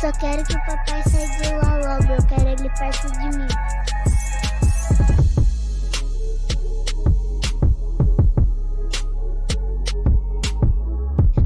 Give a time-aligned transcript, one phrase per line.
[0.00, 3.46] só quero que o papai saia de lá logo, eu quero ele perto de mim.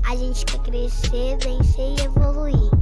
[0.05, 2.80] A gente quer crescer, vencer e evoluir.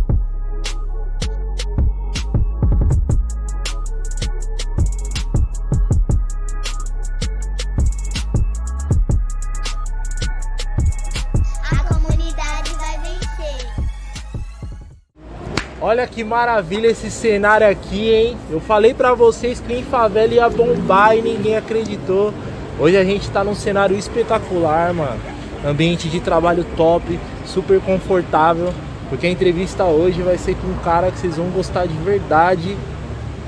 [15.88, 18.36] Olha que maravilha esse cenário aqui, hein?
[18.50, 22.34] Eu falei pra vocês que em favela ia bombar e ninguém acreditou.
[22.78, 25.18] Hoje a gente tá num cenário espetacular, mano.
[25.66, 28.70] Ambiente de trabalho top, super confortável.
[29.08, 32.76] Porque a entrevista hoje vai ser com um cara que vocês vão gostar de verdade.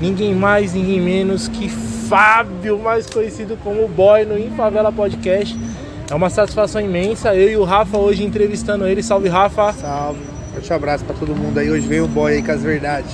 [0.01, 5.55] Ninguém mais, ninguém menos que Fábio, mais conhecido como Boy no Em Favela Podcast.
[6.09, 7.35] É uma satisfação imensa.
[7.35, 9.03] Eu e o Rafa hoje entrevistando ele.
[9.03, 9.71] Salve, Rafa.
[9.73, 10.30] Salve.
[10.53, 11.71] Forte abraço pra todo mundo aí.
[11.71, 13.11] Hoje veio o boy aí com as verdades.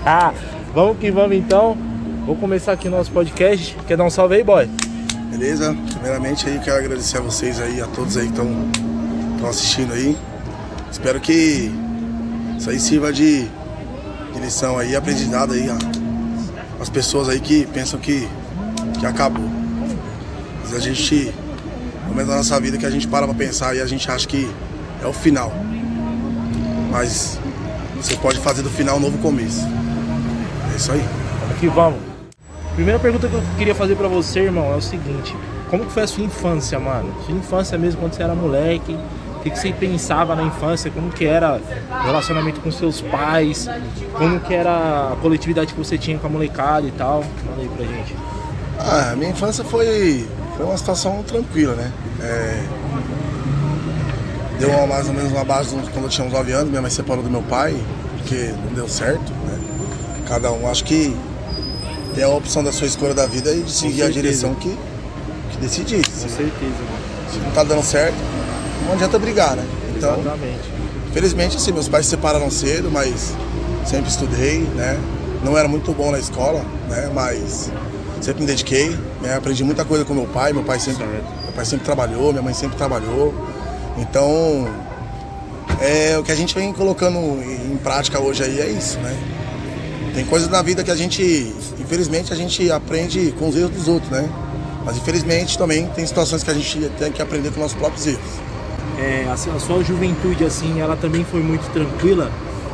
[0.72, 1.76] vamos que vamos então.
[2.24, 3.76] Vou começar aqui nosso podcast.
[3.86, 4.68] Quer dar um salve aí, boy?
[5.30, 5.76] Beleza?
[5.92, 10.16] Primeiramente aí quero agradecer a vocês aí, a todos aí que estão assistindo aí.
[10.90, 11.70] Espero que
[12.56, 16.82] isso aí sirva de, de lição aí, aprendizado aí, ó.
[16.82, 18.26] As pessoas aí que pensam que,
[18.98, 19.44] que acabou.
[20.62, 21.34] Mas a gente,
[22.04, 24.26] no momento da nossa vida que a gente para pra pensar e a gente acha
[24.26, 24.48] que
[25.02, 25.52] é o final.
[26.92, 27.38] Mas
[27.96, 29.66] você pode fazer do final um novo começo.
[30.70, 31.02] É isso aí.
[31.40, 31.98] Vamos que vamos.
[32.74, 35.34] Primeira pergunta que eu queria fazer pra você, irmão, é o seguinte:
[35.70, 37.10] Como que foi a sua infância, mano?
[37.24, 38.98] Sua infância mesmo quando você era moleque?
[39.36, 40.90] O que, que você pensava na infância?
[40.90, 43.68] Como que era o relacionamento com seus pais?
[44.12, 47.24] Como que era a coletividade que você tinha com a molecada e tal?
[47.48, 48.14] Manda aí pra gente.
[48.78, 51.90] Ah, minha infância foi, foi uma situação tranquila, né?
[52.20, 52.62] É,
[54.66, 56.90] deu uma- mais ou menos uma base quando eu tinha uns 9 anos, minha mãe
[56.90, 57.76] separou do meu pai,
[58.18, 59.58] porque não deu certo, né?
[60.28, 61.14] Cada um, acho que
[62.14, 64.76] tem a opção da sua escolha da vida e de seguir a direção que,
[65.50, 66.04] que decidir.
[66.06, 67.32] Com Se, certeza, mano.
[67.32, 68.16] se não tá dando certo,
[68.86, 69.64] não adianta brigar, né?
[69.96, 70.72] Então, Exatamente.
[71.12, 73.34] Felizmente, assim, meus pais se separaram cedo, mas
[73.84, 74.98] sempre estudei, né?
[75.44, 77.10] Não era muito bom na escola, né?
[77.14, 77.70] Mas
[78.22, 79.34] sempre me dediquei, né?
[79.36, 80.52] Aprendi muita coisa com meu pai.
[80.54, 83.34] Meu pai sempre, meu pai sempre trabalhou, minha mãe sempre trabalhou.
[83.98, 84.68] Então,
[85.80, 89.16] é o que a gente vem colocando em prática hoje aí é isso, né?
[90.14, 93.88] Tem coisas na vida que a gente, infelizmente, a gente aprende com os erros dos
[93.88, 94.28] outros, né?
[94.84, 98.20] Mas infelizmente também tem situações que a gente tem que aprender com nossos próprios erros.
[98.98, 102.30] É, a, sua- juventude, assim, ela também foi muito tranquila?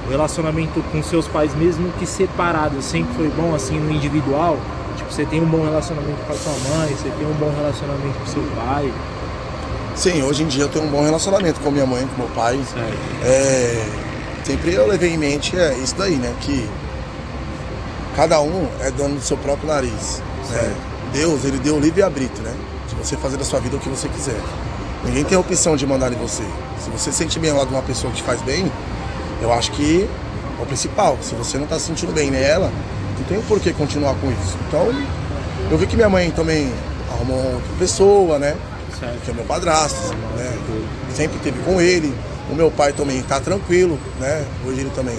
[0.07, 4.59] O relacionamento com seus pais, mesmo que separados, sempre foi bom, assim, no individual?
[4.97, 8.19] Tipo, você tem um bom relacionamento com a sua mãe, você tem um bom relacionamento
[8.19, 8.91] com seu pai,
[9.99, 12.57] Sim, hoje em dia eu tenho um bom relacionamento com minha mãe, com meu pai.
[13.25, 13.85] É,
[14.45, 16.33] sempre eu levei em mente é isso daí, né?
[16.41, 16.71] Que
[18.15, 20.23] cada um é dono do seu próprio nariz.
[20.51, 20.73] né?
[21.13, 22.55] Deus, ele deu o livre-arbítrio, né?
[22.89, 24.41] De você fazer da sua vida o que você quiser.
[25.05, 26.45] Ninguém tem a opção de mandar em você.
[26.79, 28.71] Se você sente bem ao lado de uma pessoa que te faz bem,
[29.43, 30.09] eu acho que
[30.61, 31.19] é o principal.
[31.21, 32.71] Se você não está se sentindo bem nela,
[33.19, 34.57] não tem por que continuar com isso.
[34.69, 34.95] Então,
[35.73, 36.73] eu vi que minha mãe também
[37.11, 38.57] arrumou outra pessoa, né?
[38.99, 39.21] Certo.
[39.25, 40.59] que é meu padrasto, né?
[41.15, 42.15] Sempre teve com ele.
[42.51, 44.45] O meu pai também tá tranquilo, né?
[44.67, 45.19] Hoje ele também,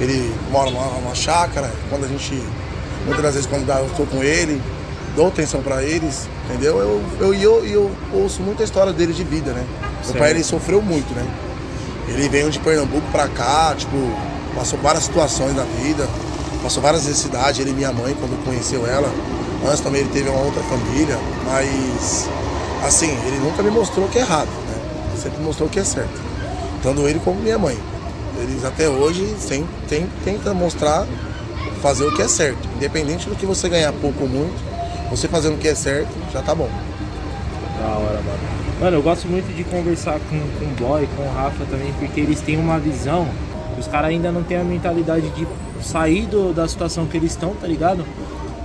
[0.00, 1.70] ele mora numa, numa chácara.
[1.90, 2.42] Quando a gente,
[3.04, 4.60] muitas das vezes quando dá, eu estou com ele,
[5.14, 6.78] dou atenção para eles, entendeu?
[6.78, 9.64] Eu, eu, eu, eu ouço muita história dele de vida, né?
[9.82, 10.18] Meu Certo.
[10.18, 11.26] pai ele sofreu muito, né?
[12.08, 13.96] Ele veio de Pernambuco pra cá, tipo,
[14.54, 16.08] passou várias situações da vida,
[16.62, 19.08] passou várias necessidades, ele e minha mãe, quando conheceu ela.
[19.66, 21.16] Antes também ele teve uma outra família,
[21.46, 22.28] mas
[22.84, 24.74] assim, ele nunca me mostrou o que é errado, né?
[25.16, 26.20] Sempre mostrou o que é certo.
[26.82, 27.78] Tanto ele como minha mãe.
[28.40, 31.06] Eles até hoje sem, tem, tentam mostrar,
[31.80, 32.66] fazer o que é certo.
[32.76, 34.54] Independente do que você ganhar pouco ou muito,
[35.10, 36.68] você fazendo o que é certo, já tá bom.
[37.78, 38.38] Da hora, mano.
[38.80, 42.20] Mano, eu gosto muito de conversar com, com o Boy, com o Rafa também, porque
[42.20, 43.28] eles têm uma visão
[43.78, 45.46] os caras ainda não têm a mentalidade de
[45.82, 48.04] sair do- da situação que eles estão, tá ligado?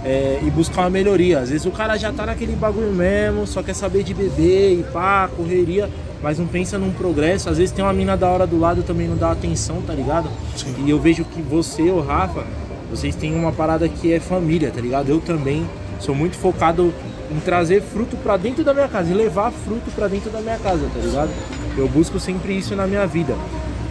[0.10, 1.40] É, e buscar uma melhoria.
[1.40, 4.84] Às vezes o cara já tá naquele bagulho mesmo, só quer saber de beber e
[4.84, 5.90] pá, correria,
[6.24, 7.50] mas não pensa num progresso.
[7.50, 10.30] Às vezes tem uma mina da hora do lado também não dá atenção, tá ligado?
[10.56, 10.74] Sim.
[10.86, 12.46] E eu vejo que você, o Rafa,
[12.90, 15.10] vocês têm uma parada que é família, tá ligado?
[15.10, 15.68] Eu também
[16.00, 16.94] sou muito focado
[17.30, 20.58] em trazer fruto pra dentro da minha casa e levar fruto pra dentro da minha
[20.58, 21.32] casa, tá ligado?
[21.78, 23.36] Eu busco sempre isso na minha vida.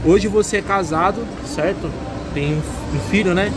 [0.03, 1.91] Hoje você é casado, certo?
[2.33, 3.53] Tem um filho, né?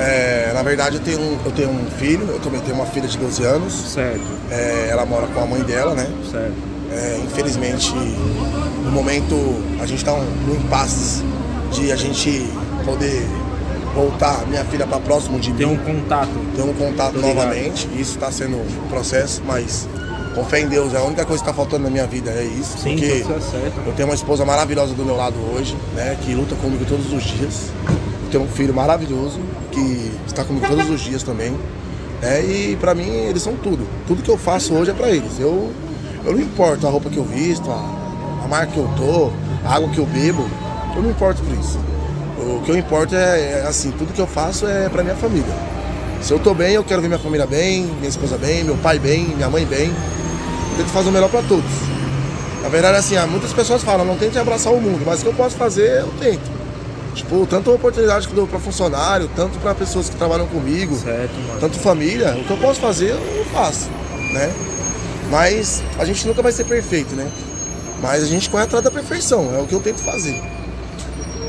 [0.00, 3.06] É, na verdade, eu tenho, um, eu tenho um filho, eu também tenho uma filha
[3.06, 3.72] de 12 anos.
[3.72, 4.20] Certo,
[4.50, 6.06] É, ela mora com a mãe dela, né?
[6.30, 6.54] certo.
[6.92, 7.92] É, infelizmente,
[8.84, 9.34] no momento,
[9.80, 11.22] a gente está um, num impasse
[11.72, 12.48] de a gente
[12.84, 13.22] poder
[13.94, 16.30] voltar minha filha para próximo de Tem mim, um contato.
[16.56, 17.34] ter um contato Tô ligado.
[17.36, 17.86] novamente.
[17.94, 19.86] Isso está sendo um processo, mas
[20.34, 22.44] com fé em Deus, é a única coisa que está faltando na minha vida é
[22.44, 22.78] isso.
[22.78, 23.80] Sim, porque isso é certo.
[23.86, 27.22] eu tenho uma esposa maravilhosa do meu lado hoje, né, que luta comigo todos os
[27.22, 27.66] dias.
[28.30, 29.40] Tenho um filho maravilhoso
[29.72, 31.54] que está comigo todos os dias também.
[32.20, 33.86] Né, e para mim eles são tudo.
[34.06, 35.38] Tudo que eu faço hoje é para eles.
[35.40, 35.72] Eu,
[36.24, 39.30] eu não importo a roupa que eu visto, a, a marca que eu tô,
[39.66, 40.46] a água que eu bebo,
[40.94, 41.78] eu não importo por isso.
[42.38, 45.54] O que eu importo é, é, assim, tudo que eu faço é para minha família.
[46.22, 48.98] Se eu tô bem, eu quero ver minha família bem, minha esposa bem, meu pai
[48.98, 49.88] bem, minha mãe bem.
[49.88, 51.70] Eu tento fazer o melhor para todos.
[52.62, 55.34] Na verdade, assim, muitas pessoas falam, não tente abraçar o mundo, mas o que eu
[55.34, 56.59] posso fazer, eu tento.
[57.14, 60.94] Tipo, tanto a oportunidade que eu dou para funcionário, tanto para pessoas que trabalham comigo,
[60.96, 61.60] Certo, mano.
[61.60, 63.88] tanto família, o que eu posso fazer, eu faço,
[64.32, 64.52] né?
[65.30, 67.30] Mas a gente nunca vai ser perfeito, né?
[68.00, 70.40] Mas a gente corre atrás da perfeição, é o que eu tento fazer.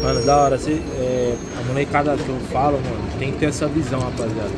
[0.02, 0.58] Mano, da hora.
[0.58, 4.50] Cê, é, a molecada que eu falo, mano, tem que ter essa visão, rapaziada.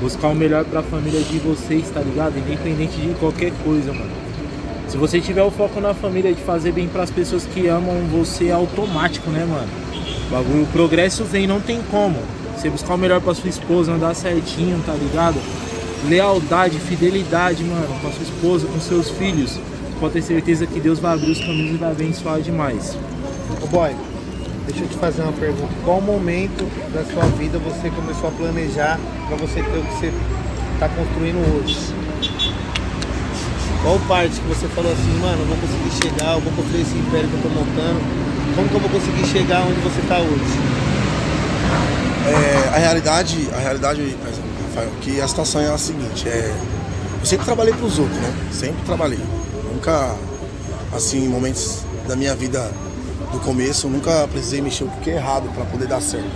[0.00, 2.38] Buscar o melhor pra família de vocês, tá ligado?
[2.38, 4.10] Independente de qualquer coisa, mano.
[4.88, 8.48] Se você tiver o foco na família de fazer bem pras pessoas que amam você,
[8.48, 9.68] é automático, né, mano?
[10.32, 12.16] O progresso vem, não tem como.
[12.56, 15.40] Você buscar o melhor pra sua esposa, andar certinho, tá ligado?
[16.08, 19.58] Lealdade, fidelidade, mano, com a sua esposa, com seus filhos.
[19.98, 22.96] Pode ter certeza que Deus vai abrir os caminhos e vai abençoar demais.
[23.60, 23.90] Ô boy,
[24.68, 25.72] deixa eu te fazer uma pergunta.
[25.84, 30.12] Qual momento da sua vida você começou a planejar para você ter o que você
[30.74, 31.76] está construindo hoje?
[33.82, 36.96] Qual parte que você falou assim, mano, eu vou conseguir chegar, eu vou construir esse
[36.96, 38.29] império que eu tô montando?
[38.54, 40.80] Como que eu vou conseguir chegar onde você está hoje?
[42.26, 44.16] É, a realidade, a realidade,
[44.68, 46.54] Rafael, que a situação é a seguinte, é,
[47.18, 48.32] eu sempre trabalhei para os outros, né?
[48.52, 49.20] Sempre trabalhei.
[49.72, 50.14] Nunca,
[50.94, 52.70] assim, em momentos da minha vida
[53.32, 56.30] do começo, eu nunca precisei mexer o que é errado para poder dar certo.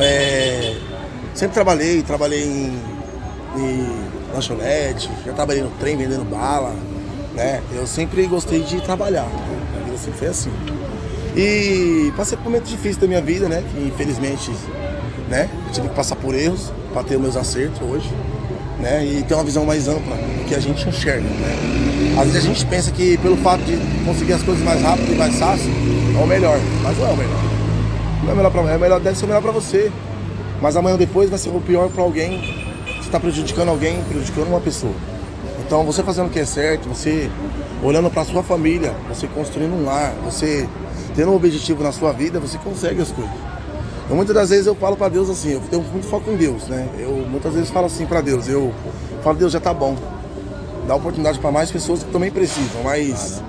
[0.00, 0.76] É,
[1.34, 2.80] sempre trabalhei, trabalhei em,
[3.56, 6.74] em lanchonete, já trabalhei no trem vendendo bala,
[7.34, 7.62] né?
[7.72, 9.26] Eu sempre gostei de trabalhar?
[9.72, 10.50] Minha vida sempre foi assim.
[11.36, 13.62] E passei por momentos difíceis da minha vida, né?
[13.70, 14.52] Que infelizmente,
[15.28, 15.48] né?
[15.66, 18.10] Eu tive que passar por erros para ter meus acertos hoje,
[18.78, 19.04] né?
[19.04, 22.14] E ter uma visão mais ampla do que a gente enxerga, né?
[22.16, 25.16] Às vezes a gente pensa que pelo fato de conseguir as coisas mais rápido e
[25.16, 25.70] mais fácil,
[26.16, 27.44] é o melhor, mas não é o melhor.
[28.22, 29.90] Não é melhor pra é melhor, deve ser o melhor para você.
[30.62, 32.40] Mas amanhã ou depois vai ser o pior para alguém.
[32.86, 34.94] Você está prejudicando alguém, prejudicando uma pessoa.
[35.74, 37.28] Então você fazendo o que é certo, você
[37.82, 40.68] olhando para sua família, você construindo um lar, você
[41.16, 43.34] tendo um objetivo na sua vida, você consegue as coisas.
[44.08, 46.68] Eu, muitas das vezes eu falo para Deus assim, eu tenho muito foco em Deus,
[46.68, 46.88] né?
[46.96, 48.72] Eu muitas vezes falo assim para Deus, eu
[49.24, 49.96] falo Deus já tá bom.
[50.86, 53.42] Dá oportunidade para mais pessoas que também precisam, mas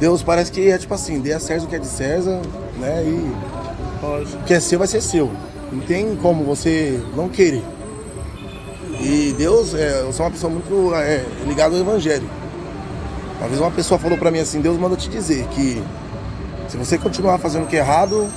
[0.00, 2.40] Deus parece que é tipo assim, dê a César o que é de César,
[2.78, 3.04] né?
[3.04, 5.30] E o que é seu vai ser seu.
[5.70, 7.62] Não tem como você não querer.
[9.04, 12.30] E Deus, é, eu sou uma pessoa muito é, ligada ao Evangelho.
[13.40, 15.82] Uma vez uma pessoa falou pra mim assim, Deus manda te dizer que
[16.68, 18.28] se você continuar fazendo o que é errado,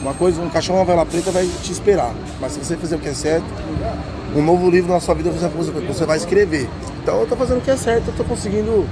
[0.00, 2.14] uma coisa, um cachorro uma vela preta vai te esperar.
[2.40, 3.44] Mas se você fizer o que é certo,
[4.36, 6.70] um novo livro na sua vida você, vai escrever.
[7.02, 8.88] Então eu tô fazendo o que é certo, eu tô conseguindo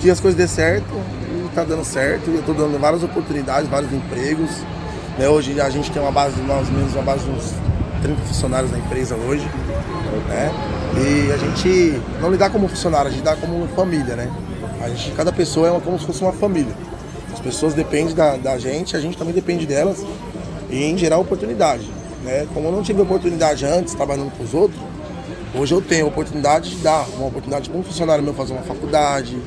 [0.00, 2.30] que as coisas dê certo e tá dando certo.
[2.30, 4.52] Eu tô dando várias oportunidades, vários empregos.
[5.18, 5.28] Né?
[5.28, 7.52] Hoje a gente tem uma base, nós mesmos, uma base de uns
[8.02, 9.44] 30 funcionários na empresa hoje.
[10.28, 10.50] Né?
[10.96, 14.30] E a gente não lidar como funcionário, a gente dá como família, né?
[14.82, 16.72] A gente, cada pessoa é uma, como se fosse uma família.
[17.32, 20.04] As pessoas dependem da, da gente, a gente também depende delas
[20.70, 21.88] e em gerar oportunidade.
[22.22, 22.46] Né?
[22.52, 24.80] Como eu não tive oportunidade antes, trabalhando para os outros,
[25.54, 28.62] hoje eu tenho a oportunidade de dar uma oportunidade para um funcionário meu fazer uma
[28.62, 29.40] faculdade,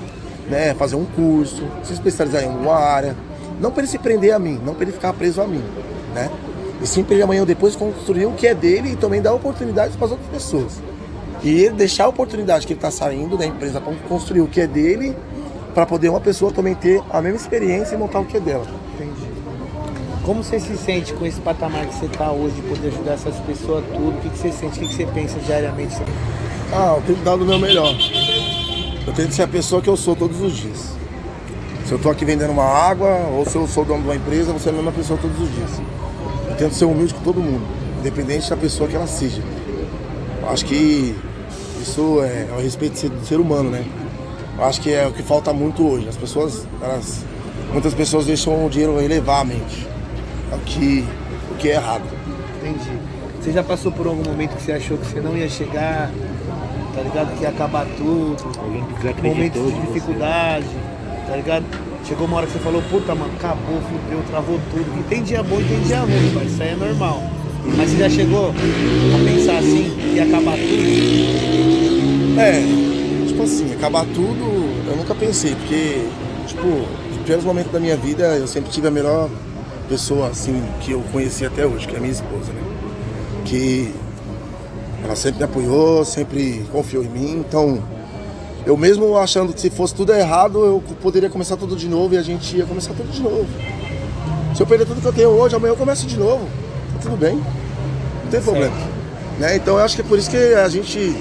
[0.49, 0.73] né?
[0.73, 3.15] fazer um curso, se especializar em uma área.
[3.59, 5.63] Não para ele se prender a mim, não para ele ficar preso a mim.
[6.13, 6.29] Né?
[6.81, 9.33] E sim para ele amanhã ou depois construir o que é dele e também dar
[9.33, 10.81] oportunidades para as outras pessoas.
[11.43, 14.61] E ele deixar a oportunidade que ele está saindo da empresa para construir o que
[14.61, 15.15] é dele,
[15.73, 18.65] para poder uma pessoa também ter a mesma experiência e montar o que é dela.
[18.95, 19.31] Entendi.
[20.23, 23.35] Como você se sente com esse patamar que você está hoje, de poder ajudar essas
[23.39, 24.09] pessoas tudo?
[24.09, 24.77] O que, que você sente?
[24.77, 25.95] O que, que você pensa diariamente?
[26.71, 27.95] Ah, eu tento dar o meu melhor.
[29.05, 30.91] Eu tento ser a pessoa que eu sou todos os dias.
[31.85, 34.53] Se eu estou aqui vendendo uma água, ou se eu sou dono de uma empresa,
[34.53, 35.81] você é a mesma pessoa todos os dias.
[36.61, 37.65] Eu tento ser humilde com todo mundo,
[37.99, 39.41] independente da pessoa que ela seja.
[40.43, 41.15] Eu acho que
[41.81, 43.83] isso é, é o respeito do ser humano, né?
[44.55, 46.07] Eu acho que é o que falta muito hoje.
[46.07, 47.25] As pessoas, elas,
[47.71, 49.87] muitas pessoas deixam o dinheiro elevar a mente.
[50.51, 51.03] É o que,
[51.49, 52.03] o que é errado.
[52.59, 52.91] Entendi.
[53.41, 56.11] Você já passou por algum momento que você achou que você não ia chegar,
[56.93, 57.35] tá ligado?
[57.37, 59.93] Que ia acabar tudo, Alguém que momentos de de você.
[59.93, 60.67] dificuldade,
[61.27, 61.65] tá ligado?
[62.11, 64.99] Chegou uma hora que você falou, puta, mano, acabou, fudeu, travou tudo.
[64.99, 67.23] E tem dia bom e tem dia ruim, mas isso aí é normal.
[67.77, 70.81] Mas você já chegou a pensar assim, que ia acabar tudo?
[72.37, 74.43] É, tipo assim, acabar tudo,
[74.89, 76.05] eu nunca pensei, porque,
[76.47, 79.29] tipo, nos primeiros momentos da minha vida, eu sempre tive a melhor
[79.87, 82.61] pessoa, assim, que eu conheci até hoje, que é a minha esposa, né?
[83.45, 83.93] Que
[85.01, 87.81] ela sempre me apoiou, sempre confiou em mim, então
[88.65, 92.17] eu mesmo achando que se fosse tudo errado, eu poderia começar tudo de novo e
[92.17, 93.47] a gente ia começar tudo de novo.
[94.55, 96.45] Se eu perder tudo que eu tenho hoje, amanhã eu começo de novo.
[96.93, 97.35] Tá tudo bem.
[97.35, 98.75] Não tem problema.
[99.39, 99.55] Né?
[99.55, 101.15] Então eu acho que é por isso que a gente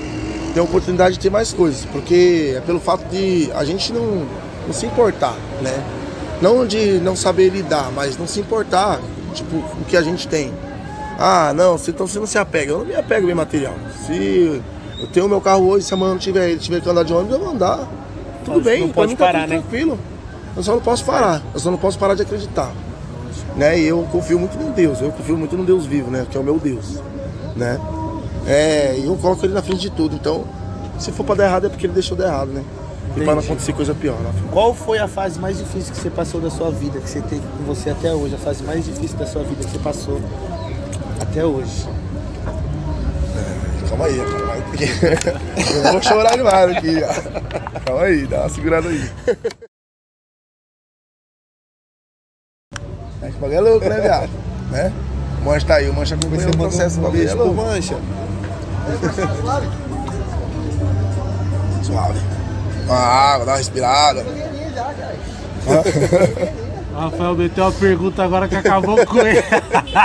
[0.53, 1.85] tem a oportunidade de ter mais coisas.
[1.87, 4.27] Porque é pelo fato de a gente não,
[4.67, 5.83] não se importar, né?
[6.43, 9.01] Não de não saber lidar, mas não se importar,
[9.35, 10.53] tipo, o que a gente tem.
[11.19, 12.73] Ah, não, então você não se apega.
[12.73, 13.75] Eu não me apego bem material.
[14.07, 14.61] Se
[15.01, 17.13] eu tenho o meu carro hoje, se amanhã não tiver ele, tiver que andar de
[17.13, 17.89] ônibus, eu vou andar.
[18.45, 19.59] Tudo Mas bem, não pode tá parar, tudo né?
[19.61, 19.99] tranquilo.
[20.57, 21.43] Eu só não posso parar.
[21.55, 22.73] Eu só não posso parar de acreditar.
[23.57, 23.81] Né?
[23.81, 25.01] E eu confio muito em Deus.
[25.01, 26.27] Eu confio muito no Deus vivo, né?
[26.31, 27.01] Que é o meu Deus.
[27.57, 27.79] Né?
[28.47, 30.15] É, e eu coloco ele na frente de tudo.
[30.15, 30.45] Então,
[30.99, 32.65] se for pra dar errado é porque ele deixou dar errado, né?
[33.11, 33.47] E pra não Entendi.
[33.47, 34.31] acontecer coisa pior, né?
[34.53, 37.43] Qual foi a fase mais difícil que você passou da sua vida, que você teve
[37.59, 38.35] com você até hoje?
[38.35, 40.21] A fase mais difícil da sua vida que você passou
[41.21, 41.89] até hoje?
[43.91, 44.63] Calma aí, calma aí.
[45.85, 47.03] eu vou chorar demais aqui.
[47.03, 47.09] ó.
[47.81, 49.11] Calma aí, dá uma segurada aí.
[53.21, 54.31] É que o bagulho é louco, né, viado?
[54.71, 54.93] Né?
[55.41, 57.53] O Mancha tá aí, o Mancha acompanhou o processo, um beijo pro.
[57.53, 57.97] Mancha.
[61.83, 62.21] Suave.
[62.85, 64.25] Uma água, dá uma respirada.
[66.95, 69.43] Rafael meteu uma pergunta agora que acabou com ele.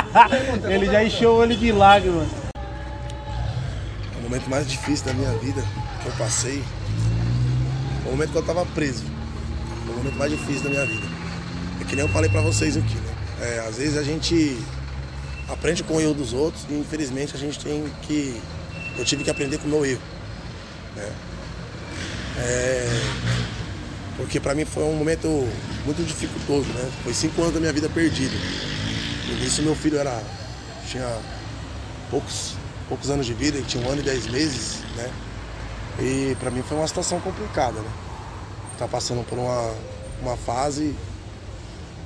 [0.74, 2.45] ele já encheu o olho de lágrimas.
[4.25, 5.63] Momento mais difícil da minha vida
[6.01, 6.63] que eu passei
[8.01, 9.03] foi o momento que eu tava preso.
[9.86, 11.08] Foi o momento mais difícil da minha vida.
[11.79, 13.15] É que nem eu falei pra vocês aqui, né?
[13.41, 14.58] É, às vezes a gente
[15.48, 18.41] aprende com o erro dos outros e infelizmente a gente tem que.
[18.98, 20.01] Eu tive que aprender com o meu erro.
[20.96, 21.13] né?
[22.38, 23.01] É,
[24.17, 25.27] porque pra mim foi um momento
[25.86, 26.91] muito dificultoso, né?
[27.03, 28.36] Foi cinco anos da minha vida perdido.
[29.27, 30.20] No início meu filho era.
[30.89, 31.08] tinha
[32.10, 32.55] poucos,
[32.88, 35.12] poucos anos de vida, ele tinha um ano e dez meses, né?
[36.00, 37.89] E pra mim foi uma situação complicada, né?
[38.77, 39.74] Tá passando por uma,
[40.22, 40.96] uma fase.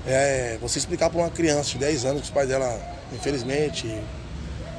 [0.06, 2.80] É, você explicar pra uma criança de 10 anos que os pais dela,
[3.12, 3.88] infelizmente,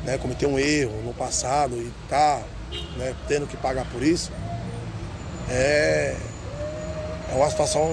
[0.04, 2.42] né, cometeu um erro no passado e tá
[2.96, 4.32] né, tendo que pagar por isso,
[5.48, 6.16] é,
[7.30, 7.86] é uma situação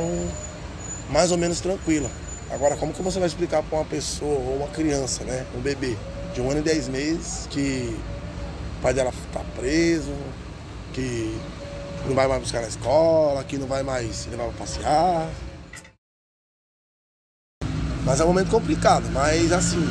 [1.10, 2.10] mais ou menos tranquila.
[2.50, 5.98] Agora, como que você vai explicar para uma pessoa ou uma criança, né, um bebê
[6.38, 8.00] de um ano e dez meses que
[8.78, 10.14] o pai dela está preso,
[10.94, 11.36] que
[12.06, 15.30] não vai mais buscar na escola, que não vai mais levar para passear.
[18.06, 19.84] Mas é um momento complicado, mas assim,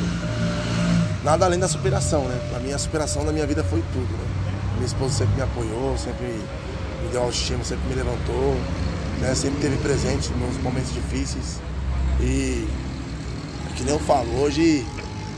[1.21, 2.39] nada além da superação, né?
[2.49, 4.25] Pra mim a superação da minha vida foi tudo, né?
[4.75, 8.55] Minha esposa sempre me apoiou, sempre me deu autoestima, sempre me levantou,
[9.19, 9.35] né?
[9.35, 11.59] Sempre esteve presente nos momentos difíceis.
[12.21, 12.65] E
[13.69, 14.85] é que nem eu falo, hoje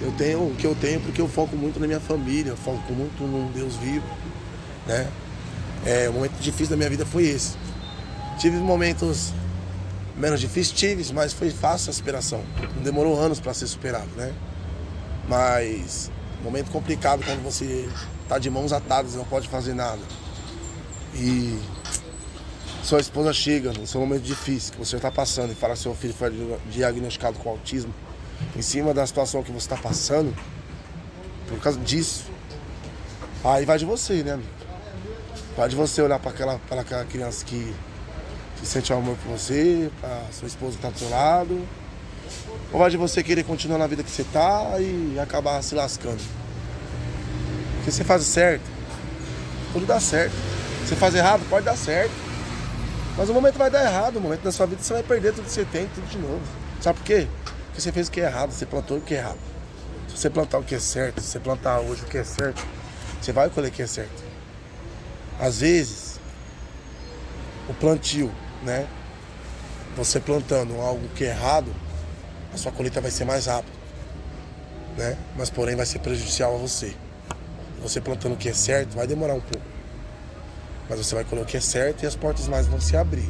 [0.02, 2.94] eu tenho o que eu tenho porque eu foco muito na minha família, eu foco
[2.94, 4.06] muito num Deus vivo,
[4.88, 5.10] né?
[5.86, 7.56] É, o momento difícil da minha vida foi esse.
[8.38, 9.34] Tive momentos
[10.18, 12.44] menos difíceis, tive, mas foi fácil a superação.
[12.76, 14.34] Não demorou anos para ser superado, né?
[15.28, 16.12] Mas
[16.44, 17.88] momento complicado quando você
[18.28, 20.02] tá de mãos atadas, não pode fazer nada.
[21.16, 21.60] E
[22.84, 25.94] sua esposa chega no seu momento difícil que você está passando e fala que seu
[25.94, 26.32] filho foi
[26.72, 27.94] diagnosticado com autismo,
[28.56, 30.34] em cima da situação que você está passando,
[31.48, 32.26] por causa disso,
[33.44, 34.50] aí vai de você, né, amigo?
[35.58, 37.74] Vai de você olhar para aquela, pra aquela criança que,
[38.58, 41.68] que sente amor por você, para sua esposa que está do seu lado,
[42.72, 46.22] ou vai de você querer continuar na vida que você tá e acabar se lascando?
[47.78, 48.64] Porque você faz certo,
[49.74, 50.34] tudo dá certo.
[50.86, 52.14] Você faz errado, pode dar certo.
[53.16, 55.46] Mas o momento vai dar errado, o momento da sua vida você vai perder tudo
[55.46, 56.42] que você tem, tudo de novo.
[56.82, 57.28] Sabe por quê?
[57.80, 59.40] Você fez o que é errado, você plantou o que é errado.
[60.10, 62.62] Se você plantar o que é certo, se você plantar hoje o que é certo,
[63.22, 64.22] você vai colher o que é certo.
[65.40, 66.20] Às vezes,
[67.70, 68.30] o plantio,
[68.64, 68.86] né?
[69.96, 71.74] Você plantando algo que é errado,
[72.54, 73.78] a sua colheita vai ser mais rápida,
[74.98, 75.18] né?
[75.38, 76.94] Mas porém vai ser prejudicial a você.
[77.82, 79.66] Você plantando o que é certo, vai demorar um pouco.
[80.90, 83.30] Mas você vai colher o que é certo e as portas mais vão se abrir.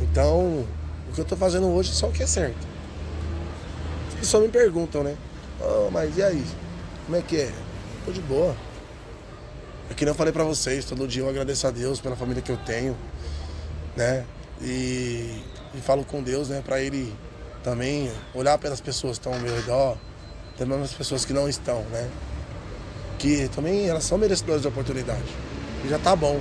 [0.00, 0.64] Então,
[1.08, 2.71] o que eu tô fazendo hoje é só o que é certo.
[4.22, 5.16] Pessoas me perguntam, né?
[5.60, 6.44] Oh, mas e aí?
[7.06, 7.52] Como é que é?
[8.06, 8.54] Tô de boa.
[9.90, 12.52] É que eu falei pra vocês, todo dia eu agradeço a Deus pela família que
[12.52, 12.96] eu tenho,
[13.96, 14.24] né?
[14.60, 15.42] E
[15.74, 17.12] e falo com Deus, né, para ele
[17.64, 19.96] também olhar pelas pessoas que estão ao meu redor,
[20.56, 22.08] também as pessoas que não estão, né?
[23.18, 25.34] Que também elas são merecedoras de oportunidade.
[25.84, 26.40] E já tá bom.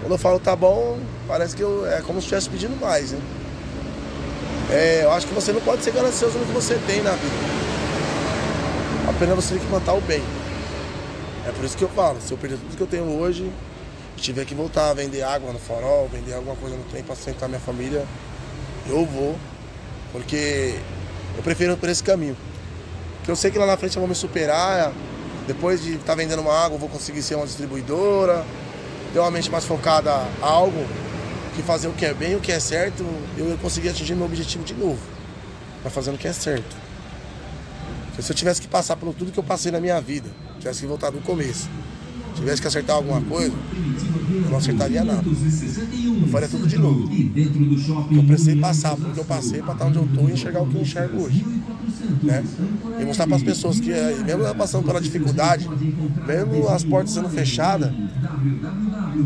[0.00, 0.98] Quando eu falo tá bom,
[1.28, 3.20] parece que eu, é como se estivesse pedindo mais, né?
[4.72, 7.34] É, eu acho que você não pode ser ganancioso no que você tem na vida.
[9.06, 10.22] Apenas você tem que manter o bem.
[11.46, 13.52] É por isso que eu falo, se eu perder tudo que eu tenho hoje,
[14.16, 17.14] e tiver que voltar a vender água no farol, vender alguma coisa no trem para
[17.14, 18.06] sustentar minha família,
[18.88, 19.36] eu vou.
[20.10, 20.74] Porque
[21.36, 22.36] eu prefiro por esse caminho.
[23.18, 24.90] Porque eu sei que lá na frente eu vou me superar.
[25.46, 28.42] Depois de estar tá vendendo uma água, eu vou conseguir ser uma distribuidora.
[29.12, 30.86] Ter uma mente mais focada a algo
[31.60, 33.04] fazer o que é bem, o que é certo,
[33.36, 35.00] eu ia conseguir atingir meu objetivo de novo.
[35.84, 36.74] Mas fazendo o que é certo.
[38.18, 40.86] Se eu tivesse que passar por tudo que eu passei na minha vida, tivesse que
[40.86, 41.68] voltar do começo,
[42.36, 43.52] tivesse que acertar alguma coisa,
[44.32, 45.22] eu não acertaria nada.
[45.26, 47.10] Eu faria tudo de novo.
[48.10, 50.76] Eu precisei passar porque eu passei para estar onde eu estou e enxergar o que
[50.76, 51.44] eu enxergo hoje.
[52.22, 52.44] Né?
[53.00, 55.68] E mostrar para as pessoas que, eh, mesmo passando pela dificuldade,
[56.26, 57.92] mesmo as portas sendo fechadas,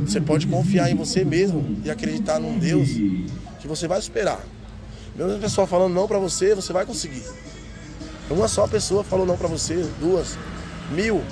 [0.05, 4.40] você pode confiar em você mesmo e acreditar num Deus que você vai superar.
[5.16, 7.23] Mesmo a pessoa falando não para você, você vai conseguir.
[8.28, 10.37] Uma só pessoa falou não para você, duas,
[10.93, 11.23] mil.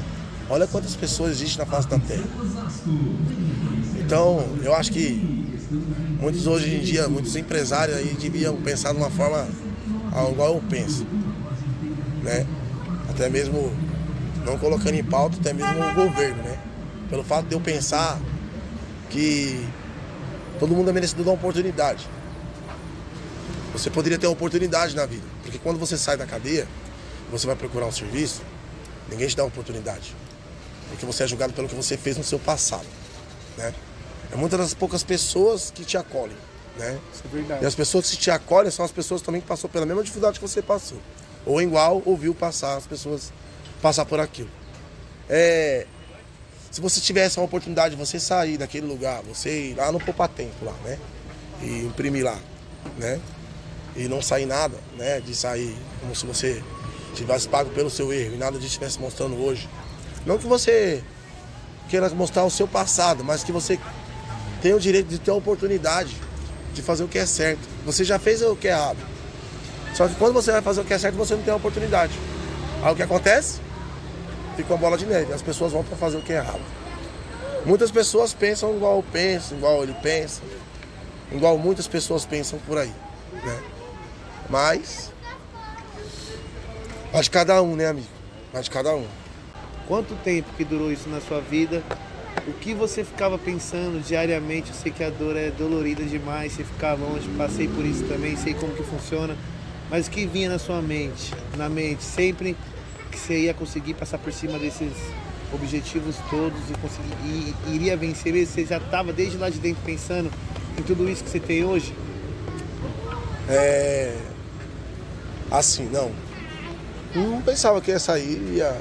[0.48, 2.24] Olha quantas pessoas existem na face da Terra.
[3.98, 5.48] Então, eu acho que
[6.20, 9.46] muitos hoje em dia, muitos empresários aí deviam pensar de uma forma
[10.30, 11.06] igual eu penso.
[12.22, 12.46] Né?
[13.10, 13.72] Até mesmo
[14.44, 16.58] não colocando em pauta, até mesmo o governo, né?
[17.08, 18.20] Pelo fato de eu pensar
[19.10, 19.66] que
[20.58, 22.08] todo mundo é merecido dar uma oportunidade.
[23.72, 26.66] Você poderia ter uma oportunidade na vida, porque quando você sai da cadeia,
[27.30, 28.42] você vai procurar um serviço,
[29.10, 30.14] ninguém te dá uma oportunidade.
[30.88, 32.86] Porque você é julgado pelo que você fez no seu passado.
[33.56, 33.74] Né?
[34.32, 36.36] É muitas das poucas pessoas que te acolhem.
[36.78, 36.98] Né?
[37.12, 37.64] Isso é verdade.
[37.64, 40.38] E as pessoas que te acolhem são as pessoas também que passou pela mesma dificuldade
[40.38, 40.98] que você passou.
[41.46, 43.32] Ou igual, ouviu passar as pessoas
[43.82, 44.50] passar por aquilo.
[45.28, 45.86] É,
[46.74, 50.26] se você tivesse uma oportunidade de você sair daquele lugar, você ir lá no Poupa
[50.26, 50.98] Tempo lá, né?
[51.62, 52.36] E imprimir lá,
[52.98, 53.20] né?
[53.94, 55.20] E não sair nada, né?
[55.20, 56.60] De sair como se você
[57.14, 59.68] tivesse pago pelo seu erro e nada disso estivesse mostrando hoje.
[60.26, 61.00] Não que você
[61.88, 63.78] queira mostrar o seu passado, mas que você
[64.60, 66.16] tenha o direito de ter a oportunidade
[66.74, 67.62] de fazer o que é certo.
[67.86, 68.98] Você já fez o que é errado.
[69.94, 72.18] Só que quando você vai fazer o que é certo, você não tem a oportunidade.
[72.82, 73.60] Aí o que acontece?
[74.56, 75.32] Fica uma bola de neve.
[75.32, 76.60] As pessoas vão para fazer o que é errado.
[77.64, 80.42] Muitas pessoas pensam igual eu penso, igual ele pensa,
[81.32, 82.92] igual muitas pessoas pensam por aí.
[83.32, 83.62] Né?
[84.48, 85.12] Mas.
[87.20, 88.08] De cada um, né, amigo?
[88.60, 89.06] De cada um.
[89.88, 91.82] Quanto tempo que durou isso na sua vida?
[92.46, 94.70] O que você ficava pensando diariamente?
[94.70, 98.36] Eu sei que a dor é dolorida demais, você ficar longe, passei por isso também,
[98.36, 99.36] sei como que funciona.
[99.88, 102.56] Mas o que vinha na sua mente, na mente, sempre
[103.14, 104.92] que você ia conseguir passar por cima desses
[105.52, 108.52] objetivos todos e conseguir e, iria vencer mesmo?
[108.52, 110.30] Você já estava desde lá de dentro pensando
[110.76, 111.94] em tudo isso que você tem hoje?
[113.48, 114.16] É.
[115.50, 116.10] Assim, não.
[117.14, 118.76] Não pensava que ia sair, ia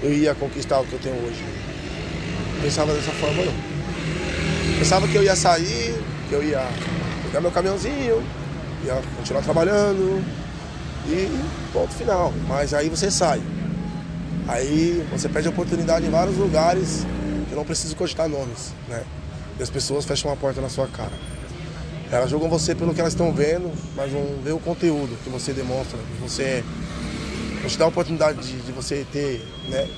[0.00, 1.42] eu ia conquistar o que eu tenho hoje.
[2.62, 3.54] Pensava dessa forma não.
[4.78, 5.94] Pensava que eu ia sair,
[6.28, 6.62] que eu ia
[7.24, 8.22] pegar meu caminhãozinho,
[8.84, 10.24] ia continuar trabalhando
[11.08, 12.32] e ponto final.
[12.46, 13.40] Mas aí você sai.
[14.46, 17.06] Aí você perde a oportunidade em vários lugares
[17.48, 19.02] que não preciso cogitar nomes, né?
[19.58, 21.12] E as pessoas fecham uma porta na sua cara.
[22.10, 25.52] Elas julgam você pelo que elas estão vendo, mas não vê o conteúdo que você
[25.52, 26.64] demonstra, você é
[27.60, 29.88] Vou te dar a oportunidade de, de você ter, né?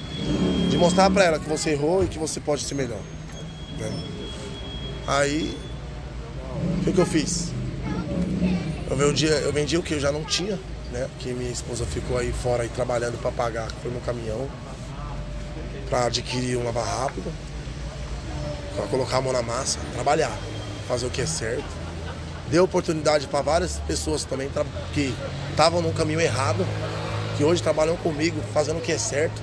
[0.70, 3.00] De mostrar para ela que você errou e que você pode ser melhor.
[3.78, 3.92] Né?
[5.06, 5.56] Aí,
[6.80, 7.52] o que, que eu fiz?
[8.90, 10.58] Eu vendi, eu vendi o que eu já não tinha,
[10.92, 11.08] né?
[11.18, 14.48] Que minha esposa ficou aí fora aí trabalhando para pagar, que foi no caminhão,
[15.88, 17.30] para adquirir uma lava rápida,
[18.76, 20.36] para colocar a mão na massa, trabalhar,
[20.86, 21.80] fazer o que é certo.
[22.48, 24.50] Deu oportunidade para várias pessoas também
[24.92, 25.14] que
[25.50, 26.66] estavam no caminho errado,
[27.36, 29.40] que hoje trabalham comigo, fazendo o que é certo.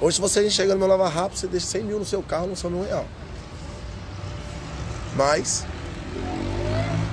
[0.00, 2.46] Hoje, se você chega no meu Lava Rápido, você deixa 100 mil no seu carro,
[2.46, 3.04] não são mil real.
[5.16, 5.66] Mas,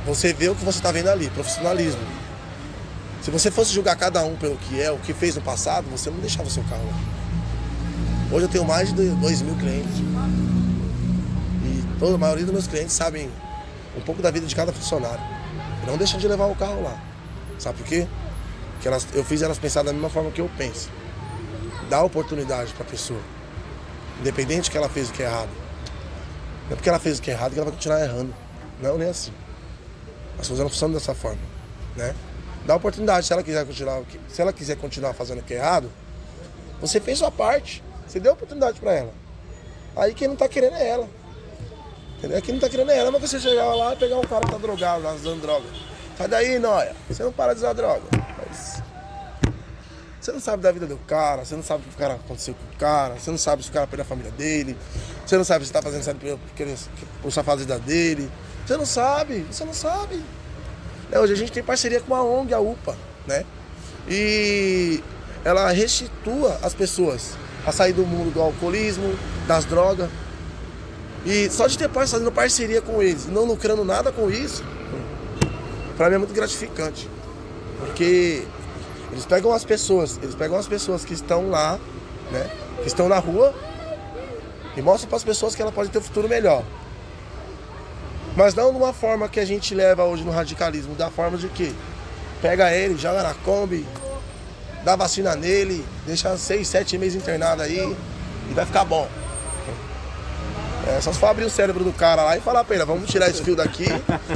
[0.06, 2.25] você vê o que você está vendo ali, profissionalismo.
[3.26, 6.12] Se você fosse julgar cada um pelo que é, o que fez no passado, você
[6.12, 6.94] não deixava o seu carro lá.
[8.32, 9.98] Hoje eu tenho mais de 2 mil clientes.
[11.64, 13.28] E toda a maioria dos meus clientes sabem
[13.98, 15.24] um pouco da vida de cada funcionário.
[15.82, 17.02] E não deixam de levar o carro lá.
[17.58, 18.08] Sabe por quê?
[18.80, 20.92] que elas, eu fiz elas pensar da mesma forma que eu penso.
[21.90, 23.22] Dá oportunidade para a pessoa.
[24.20, 25.50] Independente que ela fez o que é errado.
[26.66, 28.36] Não é porque ela fez o que é errado que ela vai continuar errando.
[28.80, 29.32] Não, nem assim.
[30.38, 31.42] As coisas não funcionam dessa forma,
[31.96, 32.14] né?
[32.66, 35.92] Dá oportunidade, se ela quiser continuar, se ela quiser continuar fazendo o que é errado,
[36.82, 39.14] você fez sua parte, você deu oportunidade para ela.
[39.96, 41.08] Aí quem não tá querendo é ela.
[42.18, 42.42] Entendeu?
[42.42, 44.52] Quem não tá querendo é ela, mas você chegar lá e pegar um cara que
[44.52, 45.66] tá drogado, lá usando droga.
[46.18, 46.96] Sai daí, Noia.
[47.08, 48.04] Você não para de usar droga.
[48.38, 48.82] Mas
[50.20, 52.56] você não sabe da vida do cara, você não sabe o que o cara aconteceu
[52.56, 54.76] com o cara, você não sabe se o cara perdeu a família dele,
[55.24, 58.28] você não sabe se está fazendo isso por, por safadeza dele.
[58.66, 60.24] Você não sabe, você não sabe.
[61.12, 62.96] É, hoje a gente tem parceria com a ONG, a UPA,
[63.28, 63.46] né?
[64.08, 65.04] E
[65.44, 70.10] ela restitua as pessoas a sair do mundo do alcoolismo, das drogas.
[71.26, 74.64] E só de ter fazendo parceria com eles, não lucrando nada com isso,
[75.98, 77.10] para mim é muito gratificante.
[77.80, 78.44] Porque
[79.12, 81.80] eles pegam as pessoas, eles pegam as pessoas que estão lá,
[82.32, 82.50] né?
[82.82, 83.54] Que estão na rua
[84.76, 86.64] e mostram para as pessoas que ela pode ter um futuro melhor.
[88.36, 91.48] Mas não de uma forma que a gente leva hoje no radicalismo, da forma de
[91.48, 91.74] que
[92.42, 93.86] pega ele, joga na Kombi,
[94.84, 97.96] dá vacina nele, deixa seis, sete meses internado aí
[98.50, 99.08] e vai ficar bom.
[100.88, 103.10] É só se for abrir o cérebro do cara lá e falar pra ele, vamos
[103.10, 103.86] tirar esse fio daqui,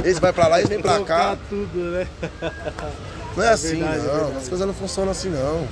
[0.04, 1.36] esse vai pra lá, esse vem pra cá.
[1.48, 2.08] tudo, né?
[3.36, 5.68] Não é, é assim verdade, não, é as coisas não funcionam assim não.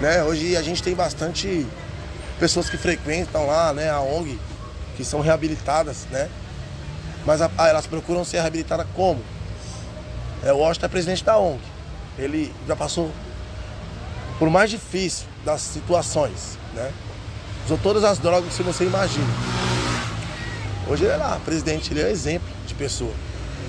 [0.00, 0.24] Né?
[0.24, 1.64] Hoje a gente tem bastante
[2.40, 4.36] pessoas que frequentam lá, né, a ONG,
[4.96, 6.28] que são reabilitadas, né?
[7.26, 9.20] Mas a, elas procuram ser reabilitadas como?
[10.44, 11.60] É, o Washington é presidente da ONG.
[12.16, 13.10] Ele já passou
[14.38, 16.92] por mais difícil das situações, né?
[17.64, 19.26] Usou todas as drogas que você imagina.
[20.88, 23.12] Hoje ele é lá, presidente, ele é exemplo de pessoa.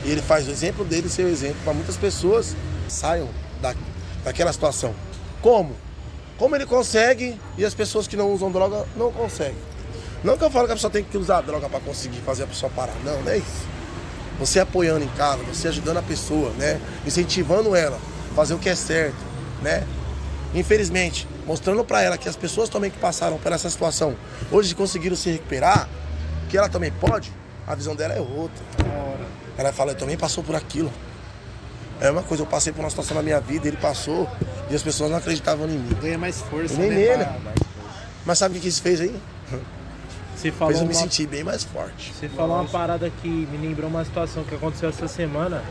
[0.05, 2.55] E ele faz o exemplo dele ser o exemplo para muitas pessoas
[2.87, 3.27] saiam
[3.59, 3.73] da,
[4.23, 4.93] daquela situação.
[5.41, 5.75] Como?
[6.37, 9.57] Como ele consegue e as pessoas que não usam droga não conseguem.
[10.27, 12.47] Não que eu falo que a pessoa tem que usar droga para conseguir fazer a
[12.47, 12.93] pessoa parar.
[13.01, 13.65] Não, não é isso.
[14.37, 16.81] Você apoiando em casa, você ajudando a pessoa, né?
[17.05, 17.97] Incentivando ela
[18.29, 19.15] a fazer o que é certo,
[19.61, 19.87] né?
[20.53, 24.17] Infelizmente, mostrando para ela que as pessoas também que passaram por essa situação
[24.51, 25.87] hoje conseguiram se recuperar,
[26.49, 27.31] que ela também pode,
[27.65, 28.65] a visão dela é outra.
[29.57, 30.91] Ela fala, eu também passou por aquilo.
[32.01, 34.29] É uma coisa, eu passei por uma situação na minha vida, ele passou,
[34.69, 35.97] e as pessoas não acreditavam em mim.
[36.01, 36.95] Ganha mais força, nem né?
[37.15, 37.27] nele.
[38.25, 39.15] Mas sabe o que isso fez aí?
[40.37, 41.01] Você falou Fez eu me uma...
[41.01, 42.13] sentir bem mais forte.
[42.13, 45.63] Você falou uma parada que me lembrou uma situação que aconteceu essa semana.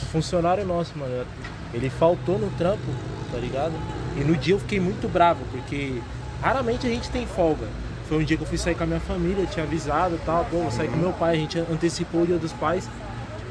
[0.00, 1.26] Um funcionário nosso, mano.
[1.74, 2.86] Ele faltou no trampo,
[3.32, 3.72] tá ligado?
[4.16, 6.00] E no dia eu fiquei muito bravo, porque
[6.40, 7.66] raramente a gente tem folga.
[8.08, 10.44] Foi um dia que eu fui sair com a minha família, tinha avisado e tal,
[10.44, 12.88] pô, vou sair com meu pai, a gente antecipou o dia dos pais.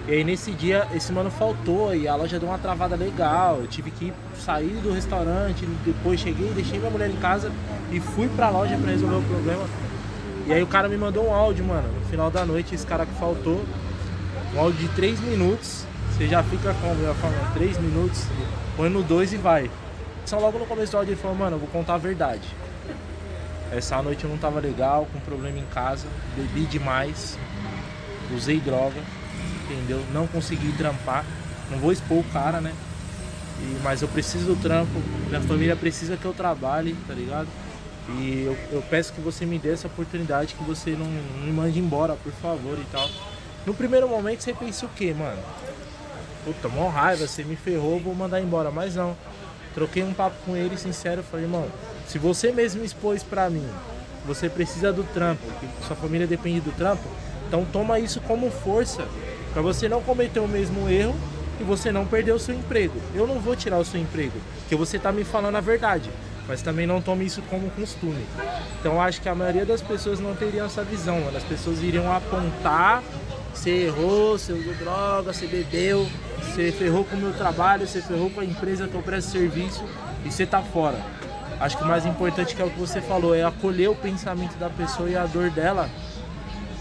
[0.08, 3.58] E aí nesse dia esse mano faltou e a loja deu uma travada legal.
[3.60, 7.52] Eu tive que sair do restaurante, depois cheguei, deixei minha mulher em casa
[7.92, 9.91] e fui pra loja para resolver o problema.
[10.52, 11.88] E aí o cara me mandou um áudio, mano.
[11.88, 13.64] No final da noite, esse cara que faltou,
[14.54, 15.86] um áudio de 3 minutos.
[16.12, 17.02] Você já fica como?
[17.02, 18.26] Eu falo, 3 minutos,
[18.76, 19.72] põe no 2 e vai.
[20.26, 22.42] Só logo no começo do áudio ele falou, mano, eu vou contar a verdade.
[23.72, 27.38] Essa noite eu não tava legal, com problema em casa, bebi demais,
[28.36, 29.00] usei droga,
[29.64, 30.04] entendeu?
[30.14, 31.24] Não consegui trampar.
[31.70, 32.74] Não vou expor o cara, né?
[33.62, 37.48] E, mas eu preciso do trampo, minha família precisa que eu trabalhe, tá ligado?
[38.10, 41.52] E eu, eu, peço que você me dê essa oportunidade, que você não, não me
[41.52, 43.10] mande embora, por favor e tal.
[43.66, 45.42] No primeiro momento você pensa o quê, mano?
[46.44, 48.72] Puta, mó raiva, você me ferrou, vou mandar embora.
[48.72, 49.16] Mas não.
[49.74, 51.66] Troquei um papo com ele sincero, falei, irmão,
[52.06, 53.66] se você mesmo expôs pra mim,
[54.26, 57.08] você precisa do trampo, que sua família depende do trampo,
[57.48, 59.08] então toma isso como força
[59.54, 61.16] para você não cometer o mesmo erro
[61.60, 63.00] e você não perder o seu emprego.
[63.16, 66.10] Eu não vou tirar o seu emprego, porque você tá me falando a verdade,
[66.52, 68.26] mas também não tome isso como costume.
[68.78, 71.38] Então acho que a maioria das pessoas não teriam essa visão, mano.
[71.38, 73.02] As pessoas iriam apontar,
[73.54, 76.06] você errou, você usou droga, você bebeu,
[76.42, 79.82] você ferrou com o meu trabalho, você ferrou com a empresa que eu presto serviço
[80.26, 80.98] e você tá fora.
[81.58, 84.58] Acho que o mais importante que é o que você falou, é acolher o pensamento
[84.58, 85.90] da pessoa e a dor dela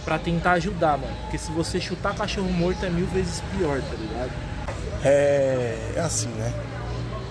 [0.05, 1.15] para tentar ajudar, mano.
[1.21, 4.33] Porque se você chutar cachorro morto é mil vezes pior, tá ligado?
[5.05, 6.53] É, é assim, né?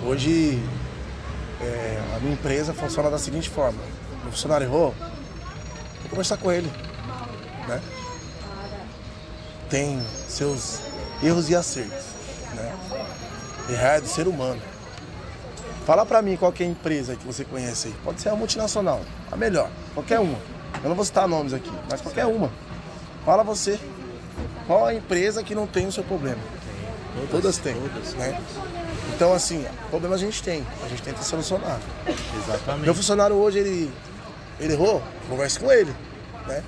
[0.06, 0.64] Hoje
[1.62, 3.80] é, a minha empresa funciona da seguinte forma.
[4.28, 4.94] O funcionário errou,
[6.02, 6.72] vou conversar com ele,
[7.68, 7.82] né?
[9.70, 10.82] Tem seus
[11.24, 12.06] erros e acertos,
[12.56, 12.76] né?
[13.70, 14.62] Errar é do ser humano.
[15.86, 17.96] Fala pra mim qual é a empresa que você conhece aí.
[18.04, 20.38] Pode ser a multinacional, a melhor, qualquer uma.
[20.84, 22.52] Eu não vou citar nomes aqui, mas qualquer uma.
[23.26, 23.80] Fala você.
[24.66, 26.42] Qual a empresa que não tem o seu problema?
[27.16, 27.74] Todas, todas têm.
[27.74, 28.40] Todas, né?
[29.16, 30.66] Então, assim, problema a gente tem.
[30.84, 31.80] A gente tenta solucionar.
[32.08, 32.86] Exatamente.
[32.86, 33.92] Meu funcionário hoje, ele,
[34.60, 35.94] ele errou, converse com ele.
[36.48, 36.64] Né?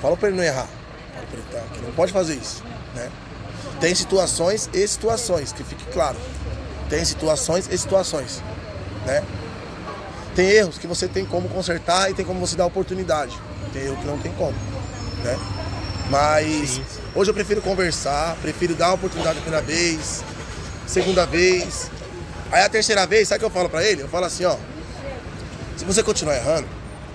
[0.00, 0.68] Fala pra ele não errar.
[1.14, 2.62] Fala pra ele tá, que não pode fazer isso.
[2.94, 3.10] Né?
[3.80, 6.16] Tem situações e situações, que fique claro.
[6.88, 8.42] Tem situações e situações,
[9.04, 9.22] né?
[10.34, 13.36] Tem erros que você tem como consertar e tem como você dar oportunidade.
[13.72, 14.54] Tem erro que não tem como,
[15.24, 15.38] né?
[16.08, 16.84] Mas Sim.
[17.14, 20.22] hoje eu prefiro conversar, prefiro dar uma oportunidade a primeira vez,
[20.86, 21.90] segunda vez.
[22.50, 24.02] Aí a terceira vez, sabe o que eu falo pra ele?
[24.02, 24.56] Eu falo assim, ó.
[25.76, 26.66] Se você continuar errando,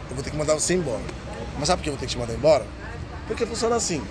[0.09, 1.01] eu vou ter que mandar você embora.
[1.57, 2.65] Mas sabe por que eu vou ter que te mandar embora?
[3.27, 4.01] Porque funciona assim.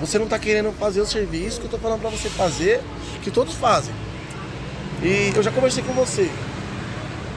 [0.00, 2.80] Você não tá querendo fazer o serviço que eu tô falando pra você fazer,
[3.22, 3.94] que todos fazem.
[5.02, 6.30] E eu já conversei com você.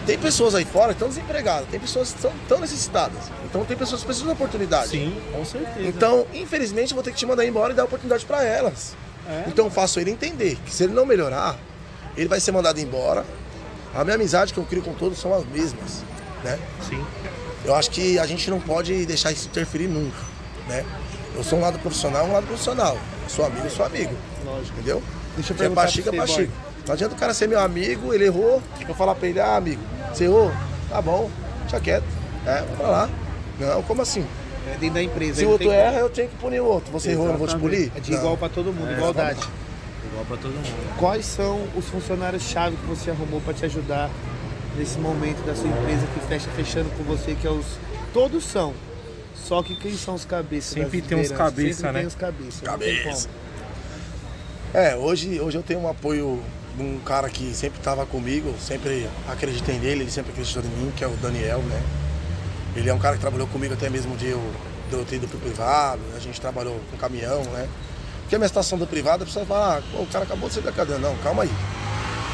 [0.06, 3.18] Tem pessoas aí fora que estão desempregadas, tem pessoas que estão tão necessitadas.
[3.46, 4.90] Então tem pessoas que precisam de oportunidade.
[4.90, 5.88] Sim, com certeza.
[5.88, 8.96] Então, infelizmente, eu vou ter que te mandar embora e dar oportunidade pra elas.
[9.28, 9.46] É.
[9.48, 11.58] Então eu faço ele entender que se ele não melhorar,
[12.18, 13.26] ele vai ser mandado embora.
[13.94, 16.04] A minha amizade que eu crio com todos são as mesmas,
[16.44, 16.60] né?
[16.88, 17.04] Sim.
[17.64, 20.18] Eu acho que a gente não pode deixar isso interferir nunca,
[20.68, 20.84] né?
[21.36, 22.98] Eu sou um lado profissional, um lado profissional.
[23.28, 24.14] Sou amigo, sou amigo.
[24.44, 24.74] Lógico.
[24.78, 25.02] Entendeu?
[25.36, 26.52] Deixa eu Se é perguntar pra Chico, é pra pra.
[26.86, 29.82] Não adianta o cara ser meu amigo, ele errou, eu falar pra ele, ah, amigo,
[30.14, 30.52] você errou?
[30.90, 31.30] Tá bom,
[31.62, 32.04] deixa quieto.
[32.46, 33.10] É, vou falar.
[33.60, 34.26] Não, como assim?
[34.74, 35.36] É dentro da empresa.
[35.40, 36.92] Se o outro erra, eu tenho que punir o outro.
[36.92, 37.92] Você errou, eu não vou te punir?
[37.96, 38.18] É de Não.
[38.20, 39.40] igual pra todo mundo, igualdade.
[40.12, 40.98] Igual pra todo mundo.
[41.00, 44.10] Quais são os funcionários-chave que você arrumou para te ajudar
[44.78, 47.66] nesse momento da sua empresa que fecha fechando com você, que é os.
[48.14, 48.74] Todos são.
[49.36, 50.74] Só que quem são os cabeças?
[50.74, 51.38] Sempre das tem uns lideranças?
[51.38, 52.00] cabeça, Sempre né?
[52.00, 52.62] tem os cabeças.
[52.62, 53.30] Cabeça.
[54.74, 56.42] É, hoje, hoje eu tenho um apoio
[56.76, 60.92] de um cara que sempre estava comigo, sempre acreditei nele, ele sempre acreditou em mim,
[60.96, 61.82] que é o Daniel, né?
[62.76, 64.42] Ele é um cara que trabalhou comigo até mesmo de eu,
[64.90, 67.68] de eu ter ido pro privado, a gente trabalhou com caminhão, né?
[68.22, 70.64] Porque a minha situação do privado, a pessoa fala, ah, o cara acabou de sair
[70.64, 70.98] da cadeia.
[70.98, 71.52] Não, calma aí.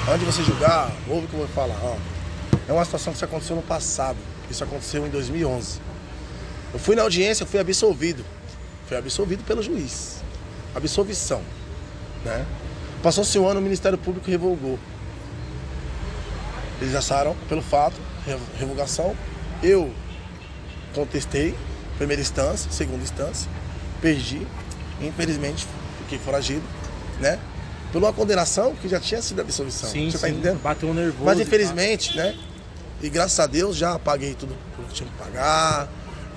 [0.08, 1.98] Antes de você julgar, ouve o que eu vou falar, ó.
[2.68, 4.18] É uma situação que isso aconteceu no passado.
[4.50, 5.80] Isso aconteceu em 2011.
[6.74, 8.24] Eu fui na audiência, eu fui absolvido.
[8.88, 10.22] Fui absolvido pelo juiz.
[10.74, 11.42] Absolvição.
[12.24, 12.46] Né?
[13.04, 14.80] Passou-se um ano, o Ministério Público revogou.
[16.82, 19.16] Eles acharam pelo fato, re- revogação.
[19.62, 19.92] Eu
[20.94, 21.56] contestei,
[21.98, 23.50] primeira instância, segunda instância,
[24.02, 24.46] perdi.
[25.02, 25.68] Infelizmente,
[26.00, 26.64] fiquei foragido,
[27.20, 27.40] né?
[27.92, 29.90] Por uma condenação que já tinha sido absolvição.
[29.90, 30.22] Sim, Você sim.
[30.22, 30.62] tá entendendo?
[30.62, 31.26] Bateu um nervoso.
[31.26, 32.38] Mas infelizmente, né?
[33.02, 34.56] E graças a Deus já paguei tudo
[34.90, 35.88] que tinha que pagar,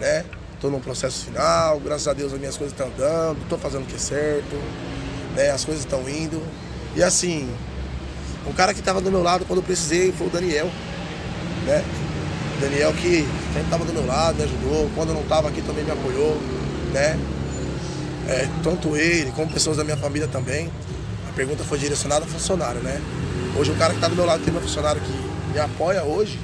[0.01, 0.25] né?
[0.61, 3.87] Tô num processo final, graças a Deus as minhas coisas estão andando, tô fazendo o
[3.87, 4.57] que é certo,
[5.35, 5.51] né?
[5.51, 6.41] As coisas estão indo.
[6.95, 7.53] E assim,
[8.47, 10.71] o cara que tava do meu lado quando eu precisei foi o Daniel,
[11.67, 11.85] né?
[12.63, 15.61] O Daniel que sempre tava do meu lado, me ajudou, quando eu não tava aqui
[15.63, 16.41] também me apoiou,
[16.93, 17.19] né?
[18.29, 20.71] É, tanto ele como pessoas da minha família também.
[21.29, 23.03] A pergunta foi direcionada ao funcionário, né?
[23.59, 26.05] Hoje o cara que está do meu lado, que tem meu funcionário que me apoia
[26.05, 26.39] hoje,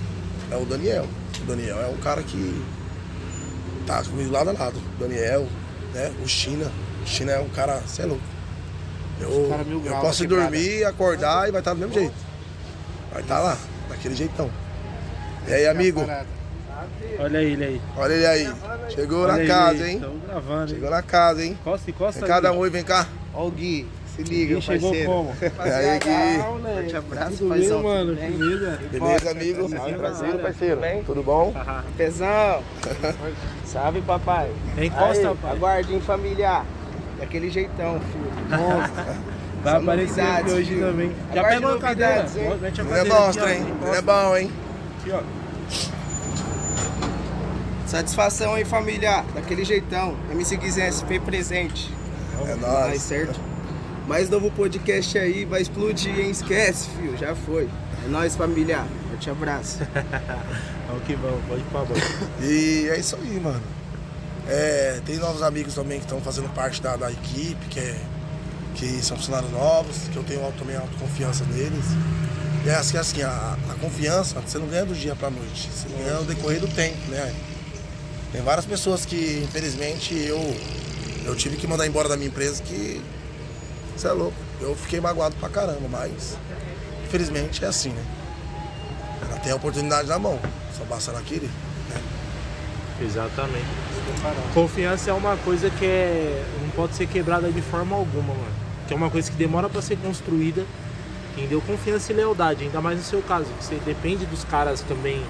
[0.51, 1.07] é o Daniel.
[1.41, 2.65] O Daniel é um cara que
[3.87, 4.77] tá comigo lado a lado.
[4.77, 5.47] O Daniel,
[5.95, 6.13] né?
[6.21, 6.69] O China.
[7.05, 8.25] O China é um cara, você é louco.
[9.21, 12.15] Eu, mil eu posso dormir, acordar e vai estar do mesmo jeito.
[13.13, 13.57] Vai estar lá,
[13.89, 14.51] daquele jeitão.
[15.49, 16.05] E aí, amigo?
[17.19, 17.81] Olha ele aí.
[17.97, 18.53] Olha ele aí.
[18.91, 19.91] Chegou Olha na casa, aí.
[19.93, 20.01] hein?
[20.01, 20.69] Tamo gravando, hein?
[20.69, 21.59] Chegou na casa, hein?
[21.65, 22.21] Costa e costa.
[22.21, 22.57] Vem dá Gui.
[22.57, 23.07] um oi, vem cá.
[23.35, 25.11] Ó o Gui, se liga, Quem chegou parceiro.
[25.11, 25.37] como?
[25.43, 26.43] E aí, Gui?
[26.75, 28.17] Forte abraço, paizão, bem, mano?
[28.17, 28.31] tudo bem?
[28.31, 28.79] Beleza?
[28.93, 29.69] Beleza, amigo?
[29.69, 30.81] Salve, Prazer, parceiro.
[31.07, 31.55] Tudo bom?
[31.97, 32.63] Pesão!
[33.65, 34.51] Salve, papai!
[34.77, 35.53] Encosta, Aí, pai.
[35.53, 36.63] Aguardem, família!
[37.19, 38.31] Daquele jeitão, filho.
[38.61, 39.05] Monstro!
[39.65, 40.87] Vai São aparecer hoje filho.
[40.87, 41.13] também.
[41.35, 42.27] Já pega uma cadeira.
[42.37, 42.53] hein?
[42.79, 43.61] A Não é monstro, hein?
[43.61, 44.51] Não é Encosta bom, hein?
[45.01, 45.38] aqui, ó.
[47.87, 49.25] Satisfação aí, família!
[49.35, 50.17] Daquele jeitão.
[50.31, 51.91] MC Guizé SP presente.
[52.47, 53.03] É nóis.
[53.03, 53.41] certo?
[54.07, 56.31] Mais novo podcast aí, vai explodir, hein?
[56.31, 57.17] Esquece, filho.
[57.17, 57.69] Já foi.
[58.05, 58.85] É nóis, família.
[59.11, 59.79] Forte abraço.
[60.89, 62.47] Vamos que vamos, pode ir pra.
[62.47, 63.63] E é isso aí, mano.
[64.49, 68.01] É, tem novos amigos também que estão fazendo parte da, da equipe, que, é,
[68.75, 71.85] que são funcionários novos, que eu tenho também autoconfiança neles.
[72.67, 76.19] É assim, assim a, a confiança, você não ganha do dia pra noite, você ganha
[76.19, 77.35] no decorrer do tempo, né?
[78.33, 80.39] Tem várias pessoas que, infelizmente, eu,
[81.25, 83.01] eu tive que mandar embora da minha empresa que.
[83.97, 84.37] Você é louco.
[84.61, 86.37] Eu fiquei magoado pra caramba, mas
[87.05, 88.05] infelizmente é assim, né?
[89.23, 90.39] Ela tem a oportunidade na mão,
[90.77, 91.51] só basta ela querer.
[91.89, 92.01] Né?
[93.01, 93.67] Exatamente.
[94.53, 98.53] Confiança é uma coisa que é, não pode ser quebrada de forma alguma, mano.
[98.87, 100.65] Que é uma coisa que demora pra ser construída.
[101.39, 101.61] Entendeu?
[101.61, 103.47] Confiança e lealdade, ainda mais no seu caso.
[103.59, 105.23] que Você depende dos caras também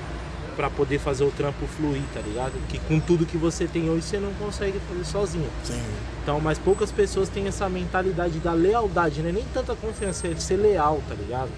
[0.56, 2.52] pra poder fazer o trampo fluir, tá ligado?
[2.68, 5.48] Que com tudo que você tem hoje você não consegue fazer sozinho.
[5.62, 5.80] Sim.
[6.22, 9.30] Então, mas poucas pessoas têm essa mentalidade da lealdade, né?
[9.30, 11.50] Nem tanta confiança, é ser leal, tá ligado?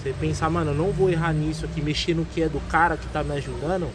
[0.00, 2.96] Você pensar, mano, eu não vou errar nisso aqui, mexer no que é do cara
[2.96, 3.88] que tá me ajudando.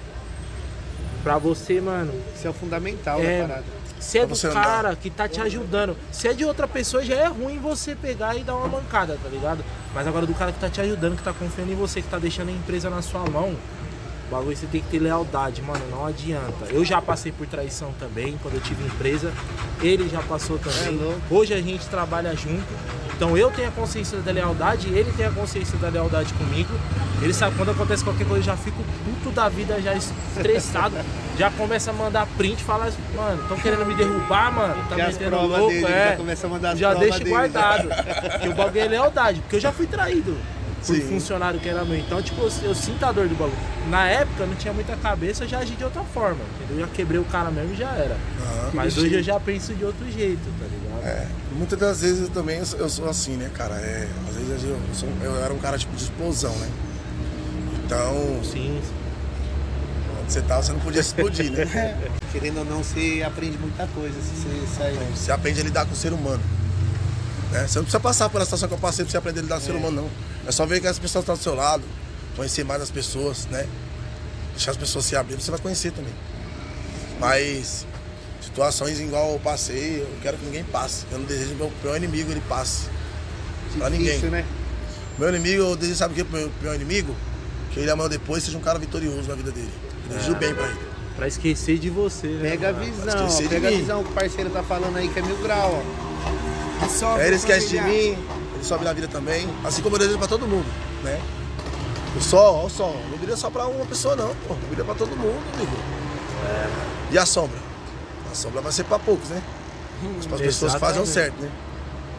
[1.24, 3.66] Pra você, mano, Isso é o fundamental É, da parada.
[4.04, 4.64] Se é do você andar.
[4.64, 5.96] cara que tá te ajudando.
[6.12, 9.30] Se é de outra pessoa, já é ruim você pegar e dar uma mancada, tá
[9.30, 9.64] ligado?
[9.94, 12.20] Mas agora do cara que tá te ajudando, que tá confiando em você, que tá
[12.20, 13.56] deixando a empresa na sua mão,
[14.28, 15.84] o bagulho você tem que ter lealdade, mano.
[15.90, 16.66] Não adianta.
[16.70, 19.32] Eu já passei por traição também, quando eu tive empresa.
[19.82, 21.00] Ele já passou também.
[21.00, 21.34] É.
[21.34, 22.66] Hoje a gente trabalha junto.
[23.16, 26.74] Então eu tenho a consciência da lealdade, ele tem a consciência da lealdade comigo.
[27.22, 30.96] Ele sabe quando acontece qualquer coisa, eu já fico puto da vida, já estressado.
[31.38, 34.76] já começa a mandar print, fala, mano, estão querendo me derrubar, mano.
[34.90, 36.10] Tá Que as metendo louco, dele, é.
[36.12, 37.30] já começa a mandar as já deixa dele.
[37.30, 37.90] guardado.
[38.22, 40.38] Porque o bagulho é lealdade, porque eu já fui traído
[40.86, 41.02] por Sim.
[41.08, 41.98] funcionário que era meu.
[41.98, 43.58] Então, tipo, eu, eu sinto a dor do bagulho.
[43.90, 46.40] Na época não tinha muita cabeça, eu já agi de outra forma.
[46.56, 46.84] Entendeu?
[46.84, 48.18] Eu já quebrei o cara mesmo e já era.
[48.74, 51.06] Mas hoje eu já penso de outro jeito, tá ligado?
[51.06, 53.76] É, muitas das vezes eu também eu sou, eu sou assim, né, cara?
[53.76, 56.70] É, às vezes eu, sou- eu era um cara tipo de explosão, né?
[57.86, 58.80] Então, Sim,
[60.22, 61.98] onde você tá, você não podia explodir, né?
[62.32, 64.98] Querendo ou não, você aprende muita coisa se você sair.
[65.16, 66.42] Você aprende a lidar com o ser humano.
[67.54, 67.68] Né?
[67.68, 69.56] Você não precisa passar por essa situação que eu passei pra você aprender a lidar
[69.58, 70.10] com o ser humano, não.
[70.48, 71.84] É só ver que as pessoas estão do seu lado,
[72.36, 73.68] conhecer mais as pessoas, né?
[74.56, 76.14] Deixar as pessoas se abrir, você vai conhecer também.
[77.20, 77.86] Mas
[78.42, 81.06] situações igual eu passei, eu quero que ninguém passe.
[81.12, 82.88] Eu não desejo que o meu pior inimigo ele passe.
[83.78, 84.20] Pra ninguém.
[84.20, 84.46] Né?
[85.20, 87.16] Meu inimigo, eu desejo, sabe o que pro meu, meu inimigo?
[87.72, 89.72] Que ele amanhã ou depois seja um cara vitorioso na vida dele.
[90.10, 90.80] Eu desejo bem pra ele.
[91.16, 92.50] Pra esquecer de você, né?
[92.50, 95.08] Pega a visão, esquecer ó, de pega a visão que o parceiro tá falando aí,
[95.08, 96.13] que é mil grau, ó.
[97.18, 98.18] Aí ele esquece de mim,
[98.56, 99.48] ele sobe na vida também.
[99.64, 100.68] Assim como eu desejo pra todo mundo,
[101.04, 101.20] né?
[102.16, 102.96] O sol, o sol.
[103.10, 104.54] Não brilha só pra uma pessoa, não, pô.
[104.70, 105.72] Brilha pra todo mundo, amigo.
[107.12, 107.58] E a sombra?
[108.32, 109.42] A sombra vai ser pra poucos, né?
[110.02, 111.50] Mas as pessoas que fazem o certo, né?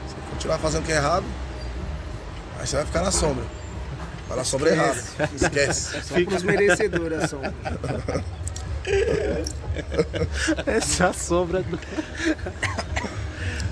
[0.09, 1.25] Se continuar fazendo o que é errado,
[2.59, 3.45] aí você vai ficar na sombra.
[4.29, 5.03] Vai na sombra errada.
[5.35, 6.03] Esquece.
[6.03, 7.55] Só pros merecedores a sombra.
[10.67, 11.79] Essa sombra do.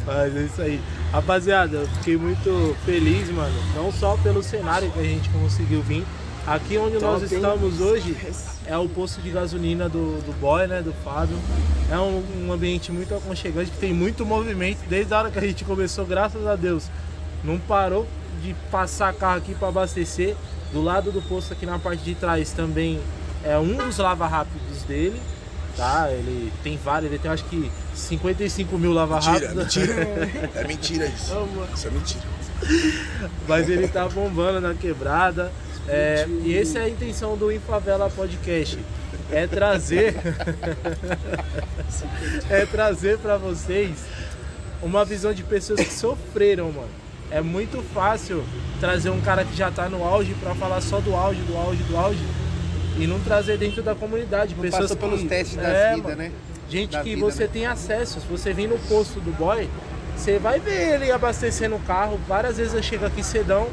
[0.07, 0.81] Mas é isso aí.
[1.13, 3.55] Rapaziada, eu fiquei muito feliz, mano.
[3.75, 6.05] Não só pelo cenário que a gente conseguiu vir.
[6.47, 8.17] Aqui onde nós estamos hoje
[8.67, 10.83] é o posto de gasolina do, do boy, né?
[10.83, 11.39] Do Fábio.
[11.91, 14.79] É um, um ambiente muito aconchegante, que tem muito movimento.
[14.89, 16.91] Desde a hora que a gente começou, graças a Deus,
[17.45, 18.09] não parou
[18.43, 20.35] de passar carro aqui para abastecer.
[20.73, 22.99] Do lado do posto aqui na parte de trás também
[23.45, 25.21] é um dos lava rápidos dele.
[25.77, 29.77] Tá, ele tem vários, ele tem acho que 55 mil lava Mentira, rápidos.
[29.77, 30.09] mentira.
[30.55, 31.33] É mentira isso.
[31.75, 32.25] Isso é mentira.
[33.49, 35.53] Mas ele tá bombando na quebrada.
[35.89, 38.79] É, e essa é a intenção do Infavela Podcast.
[39.31, 40.15] É trazer.
[42.51, 43.91] é trazer pra vocês
[44.83, 46.89] uma visão de pessoas que sofreram, mano.
[47.31, 48.45] É muito fácil
[48.79, 51.83] trazer um cara que já tá no auge pra falar só do auge, do auge,
[51.85, 52.25] do auge.
[52.99, 54.55] E não trazer dentro da comunidade.
[54.55, 56.17] Não pessoas passou pelos que- testes da É, vida, mano.
[56.23, 56.33] né?
[56.73, 57.51] Gente que vida, você né?
[57.53, 58.21] tem acesso.
[58.21, 59.69] Se você vir no posto do boy,
[60.17, 62.19] você vai ver ele abastecendo o carro.
[62.27, 63.69] Várias vezes eu chego aqui cedão,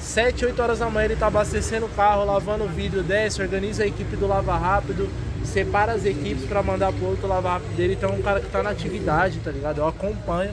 [0.00, 3.84] 7, 8 horas da manhã ele tá abastecendo o carro, lavando o vidro, desce, organiza
[3.84, 5.10] a equipe do Lava Rápido,
[5.44, 7.94] separa as equipes para mandar pro outro Lava Rápido dele.
[7.94, 9.78] Então é um cara que tá na atividade, tá ligado?
[9.78, 10.52] Eu acompanho.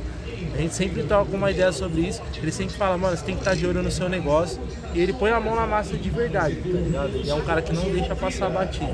[0.54, 2.22] A gente sempre troca uma ideia sobre isso.
[2.36, 4.60] Ele sempre fala, mano, você tem que estar de olho no seu negócio.
[4.94, 7.16] E ele põe a mão na massa de verdade, tá ligado?
[7.16, 8.94] Ele é um cara que não deixa passar batido.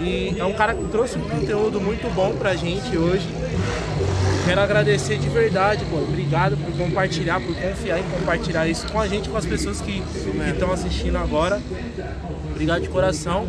[0.00, 3.26] E é um cara que trouxe um conteúdo muito bom pra gente hoje.
[4.44, 5.96] Quero agradecer de verdade, pô.
[5.98, 10.02] Obrigado por compartilhar, por confiar em compartilhar isso com a gente, com as pessoas que
[10.52, 11.60] estão assistindo agora.
[12.50, 13.46] Obrigado de coração.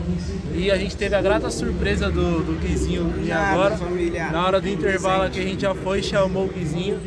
[0.54, 3.77] E a gente teve a grata surpresa do, do Guizinho agora.
[3.77, 4.30] família.
[4.32, 6.99] Na hora do intervalo aqui a gente já foi, chamou o Guizinho.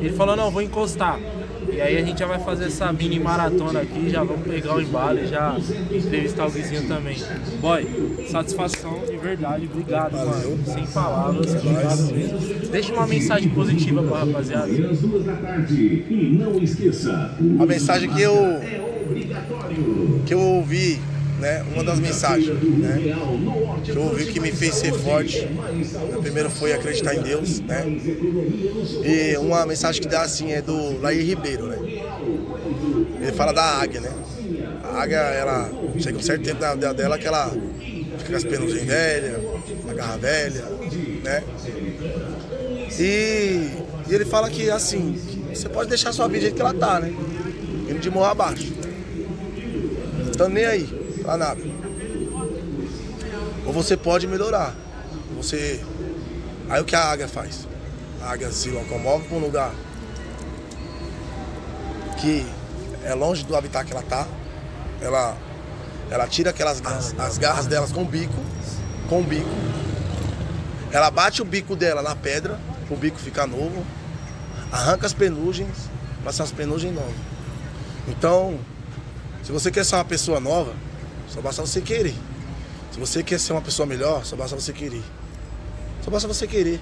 [0.00, 1.18] Ele falou, não, vou encostar.
[1.78, 4.82] E aí a gente já vai fazer essa mini maratona aqui, já vamos pegar o
[4.82, 5.56] embalo e já
[5.92, 7.16] entrevistar o Guizinho também.
[7.60, 7.86] Boy,
[8.28, 10.58] satisfação de verdade, obrigado, mano.
[10.66, 12.68] Sem palavras, obrigado mesmo.
[12.72, 14.66] Deixa uma mensagem positiva pra rapaziada.
[17.60, 18.60] A mensagem que eu
[20.26, 20.98] que eu ouvi,
[21.38, 21.64] né?
[21.72, 22.98] Uma das mensagens, né?
[23.84, 25.48] Que eu ouvi que me fez ser forte.
[26.14, 27.84] A primeira foi acreditar em Deus, né?
[29.04, 31.78] E uma mensagem que dá assim é do Laí Ribeiro, né?
[33.20, 34.12] Ele fala da águia, né?
[34.82, 37.50] A águia, ela chega um certo tempo da vida dela que ela
[38.18, 39.40] fica com as penas velhas,
[39.88, 40.64] a garra velha,
[41.22, 41.42] né?
[42.98, 43.70] E,
[44.08, 45.16] e ele fala que assim,
[45.52, 47.12] você pode deixar sua vida do jeito que ela tá, né?
[47.88, 48.72] Indo de morro abaixo.
[50.28, 50.88] Então nem aí,
[51.28, 51.60] pra nada.
[53.66, 54.74] Ou você pode melhorar.
[55.36, 55.84] Você.
[56.70, 57.68] Aí o que a águia faz?
[58.22, 59.74] A águia se locomove para um lugar
[62.18, 62.46] que
[63.04, 64.26] é longe do habitat que ela tá.
[65.02, 65.36] Ela,
[66.10, 66.82] ela tira aquelas
[67.18, 68.32] as garras delas com o bico,
[69.10, 69.50] com o bico.
[70.90, 72.58] Ela bate o bico dela na pedra,
[72.88, 73.84] o bico fica novo,
[74.72, 75.76] arranca as penugens,
[76.32, 77.14] ser as penugens novas.
[78.08, 78.58] Então,
[79.42, 80.72] se você quer ser uma pessoa nova,
[81.28, 82.14] só basta você querer.
[82.92, 85.02] Se você quer ser uma pessoa melhor, só basta você querer.
[86.02, 86.80] Só basta você querer.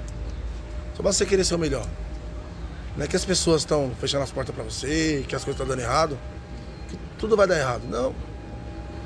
[0.96, 1.86] Só basta você querer ser o melhor.
[2.96, 5.66] Não é que as pessoas estão fechando as portas para você, que as coisas estão
[5.66, 6.18] dando errado,
[6.88, 7.82] que tudo vai dar errado.
[7.88, 8.14] Não.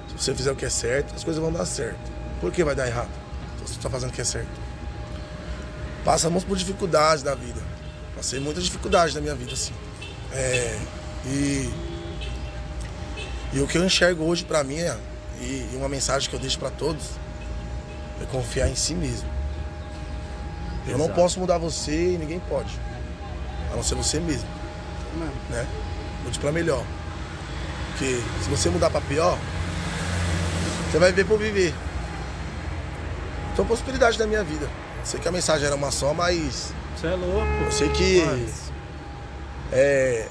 [0.09, 1.99] Se você fizer o que é certo, as coisas vão dar certo.
[2.41, 3.11] Por que vai dar errado?
[3.59, 4.70] Se você está fazendo o que é certo.
[6.05, 7.61] Passamos por dificuldades da vida.
[8.14, 9.72] Passei muitas dificuldades na minha vida, assim.
[10.32, 10.78] É,
[11.26, 11.70] e,
[13.53, 14.97] e o que eu enxergo hoje para mim é,
[15.41, 17.03] e, e uma mensagem que eu deixo para todos
[18.22, 19.28] é confiar em si mesmo.
[20.86, 22.78] Eu não posso mudar você e ninguém pode.
[23.72, 24.49] A não ser você mesmo.
[25.16, 25.66] Mano, Né?
[26.24, 26.84] Mude pra melhor.
[27.91, 29.38] Porque se você mudar pra pior,
[30.91, 31.74] você vai ver por viver.
[33.57, 34.68] São possibilidades da minha vida.
[35.05, 37.47] Sei que a mensagem era uma só, mas Você é louco.
[37.64, 38.22] eu sei que.
[38.24, 38.70] Mas,
[39.72, 40.26] É,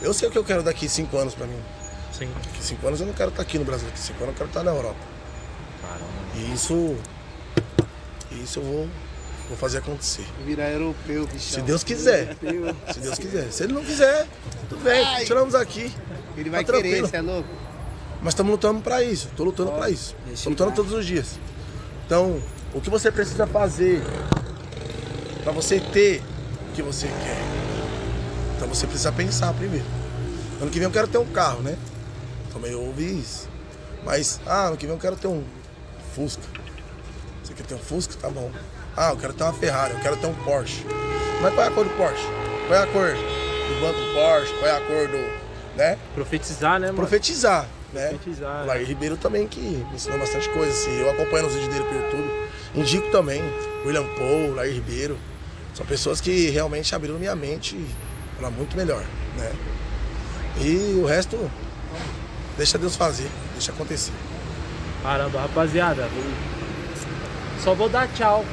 [0.00, 1.60] eu sei o que eu quero daqui cinco anos pra mim.
[2.16, 2.28] Sim.
[2.44, 4.48] Daqui cinco anos eu não quero estar aqui no Brasil, daqui cinco anos eu quero
[4.48, 4.96] estar na Europa.
[5.82, 6.06] Caramba.
[6.36, 6.96] E isso.
[8.42, 8.88] Isso eu vou,
[9.48, 10.24] vou fazer acontecer.
[10.44, 11.40] virar europeu, bichão.
[11.40, 12.36] Se Deus quiser.
[12.92, 13.50] Se Deus quiser.
[13.52, 14.26] Se ele não quiser,
[14.68, 15.92] tudo bem, tiramos aqui.
[16.36, 17.48] Ele vai Tá querer, você é louco?
[18.22, 19.28] Mas estamos lutando pra isso.
[19.36, 20.14] Tô lutando pra isso.
[20.42, 21.38] Tô lutando todos os dias.
[22.06, 22.40] Então,
[22.74, 24.02] o que você precisa fazer
[25.42, 26.22] pra você ter
[26.70, 27.42] o que você quer?
[28.56, 29.84] Então você precisa pensar primeiro.
[30.60, 31.76] Ano que vem eu quero ter um carro, né?
[32.56, 33.46] Também eu ouvi isso.
[34.02, 35.44] Mas, ah, ano que vem eu quero ter um
[36.14, 36.42] Fusca.
[37.44, 38.14] Você quer ter um Fusca?
[38.18, 38.50] Tá bom.
[38.96, 40.82] Ah, eu quero ter uma Ferrari, eu quero ter um Porsche.
[41.42, 42.24] Mas qual é a cor do Porsche?
[42.66, 44.54] Qual é a cor do banco do Porsche?
[44.58, 45.76] Qual é a cor do.
[45.76, 45.98] né?
[46.14, 46.98] Profetizar, né, mano?
[46.98, 48.08] Profetizar, né?
[48.08, 50.98] Profetizar, O Lair Ribeiro também que me ensinou bastante coisa, assim.
[50.98, 52.48] Eu acompanho os vídeos dele pelo YouTube.
[52.74, 53.42] Indico também.
[53.84, 55.18] William Paul, Lair Ribeiro.
[55.74, 57.78] São pessoas que realmente abriram minha mente
[58.38, 59.04] para muito melhor,
[59.36, 59.52] né?
[60.58, 61.50] E o resto,
[62.56, 64.12] deixa Deus fazer, deixa acontecer.
[65.02, 66.08] Caramba, rapaziada.
[67.62, 68.44] Só vou dar tchau.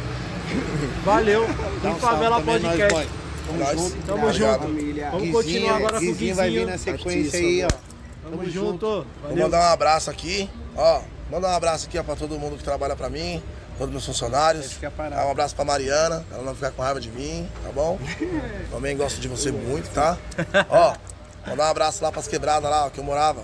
[1.03, 1.47] Valeu.
[1.81, 2.93] Dá Em um Favela nós, Podcast.
[2.93, 3.07] boy.
[3.47, 3.79] Tamo Nós.
[3.79, 4.05] junto.
[4.05, 4.51] Tamo Obrigado.
[4.53, 4.63] junto.
[4.63, 5.05] Família.
[5.05, 6.71] Vamos Guizinho- continuar agora com o Guizinho vai vir Guizinho.
[6.71, 7.67] na sequência Artista, aí, ó.
[7.67, 8.85] Tamo Tamo junto.
[8.87, 9.43] Vou Valeu.
[9.43, 11.01] mandar um abraço aqui, ó.
[11.31, 13.41] Mandar um abraço aqui ó, pra todo mundo que trabalha pra mim,
[13.77, 14.77] todos meus funcionários.
[14.81, 14.87] É.
[15.15, 17.99] Ah, um abraço pra Mariana, ela não ficar com raiva de mim, tá bom?
[18.71, 20.17] Também gosto de você muito, tá?
[20.69, 20.93] Ó,
[21.49, 23.41] mandar um abraço lá pras quebradas lá, ó, que eu morava,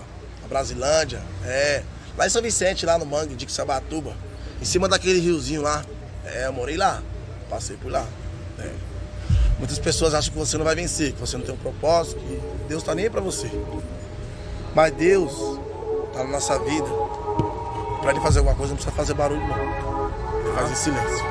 [0.50, 1.82] Brasilândia, é.
[2.18, 4.12] Lá em São Vicente, lá no Mangue, de Sabatuba,
[4.60, 5.82] em cima daquele riozinho lá.
[6.24, 7.00] É, eu morei lá,
[7.48, 8.04] passei por lá.
[8.58, 8.68] é.
[9.58, 12.40] Muitas pessoas acham que você não vai vencer, que você não tem um propósito, que
[12.66, 13.50] Deus tá nem aí pra você.
[14.74, 15.32] Mas Deus
[16.14, 16.88] tá na nossa vida.
[18.00, 20.40] Pra ele fazer alguma coisa, não precisa fazer barulho, não.
[20.40, 21.26] Ele faz em silêncio.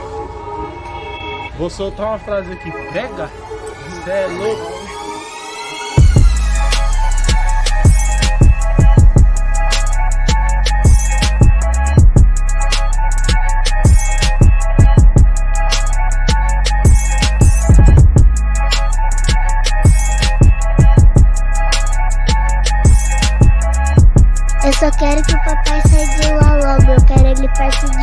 [1.57, 2.71] Vou soltar uma frase aqui.
[2.93, 3.31] Pega.
[4.03, 4.78] Você é louco.
[27.59, 27.98] Eu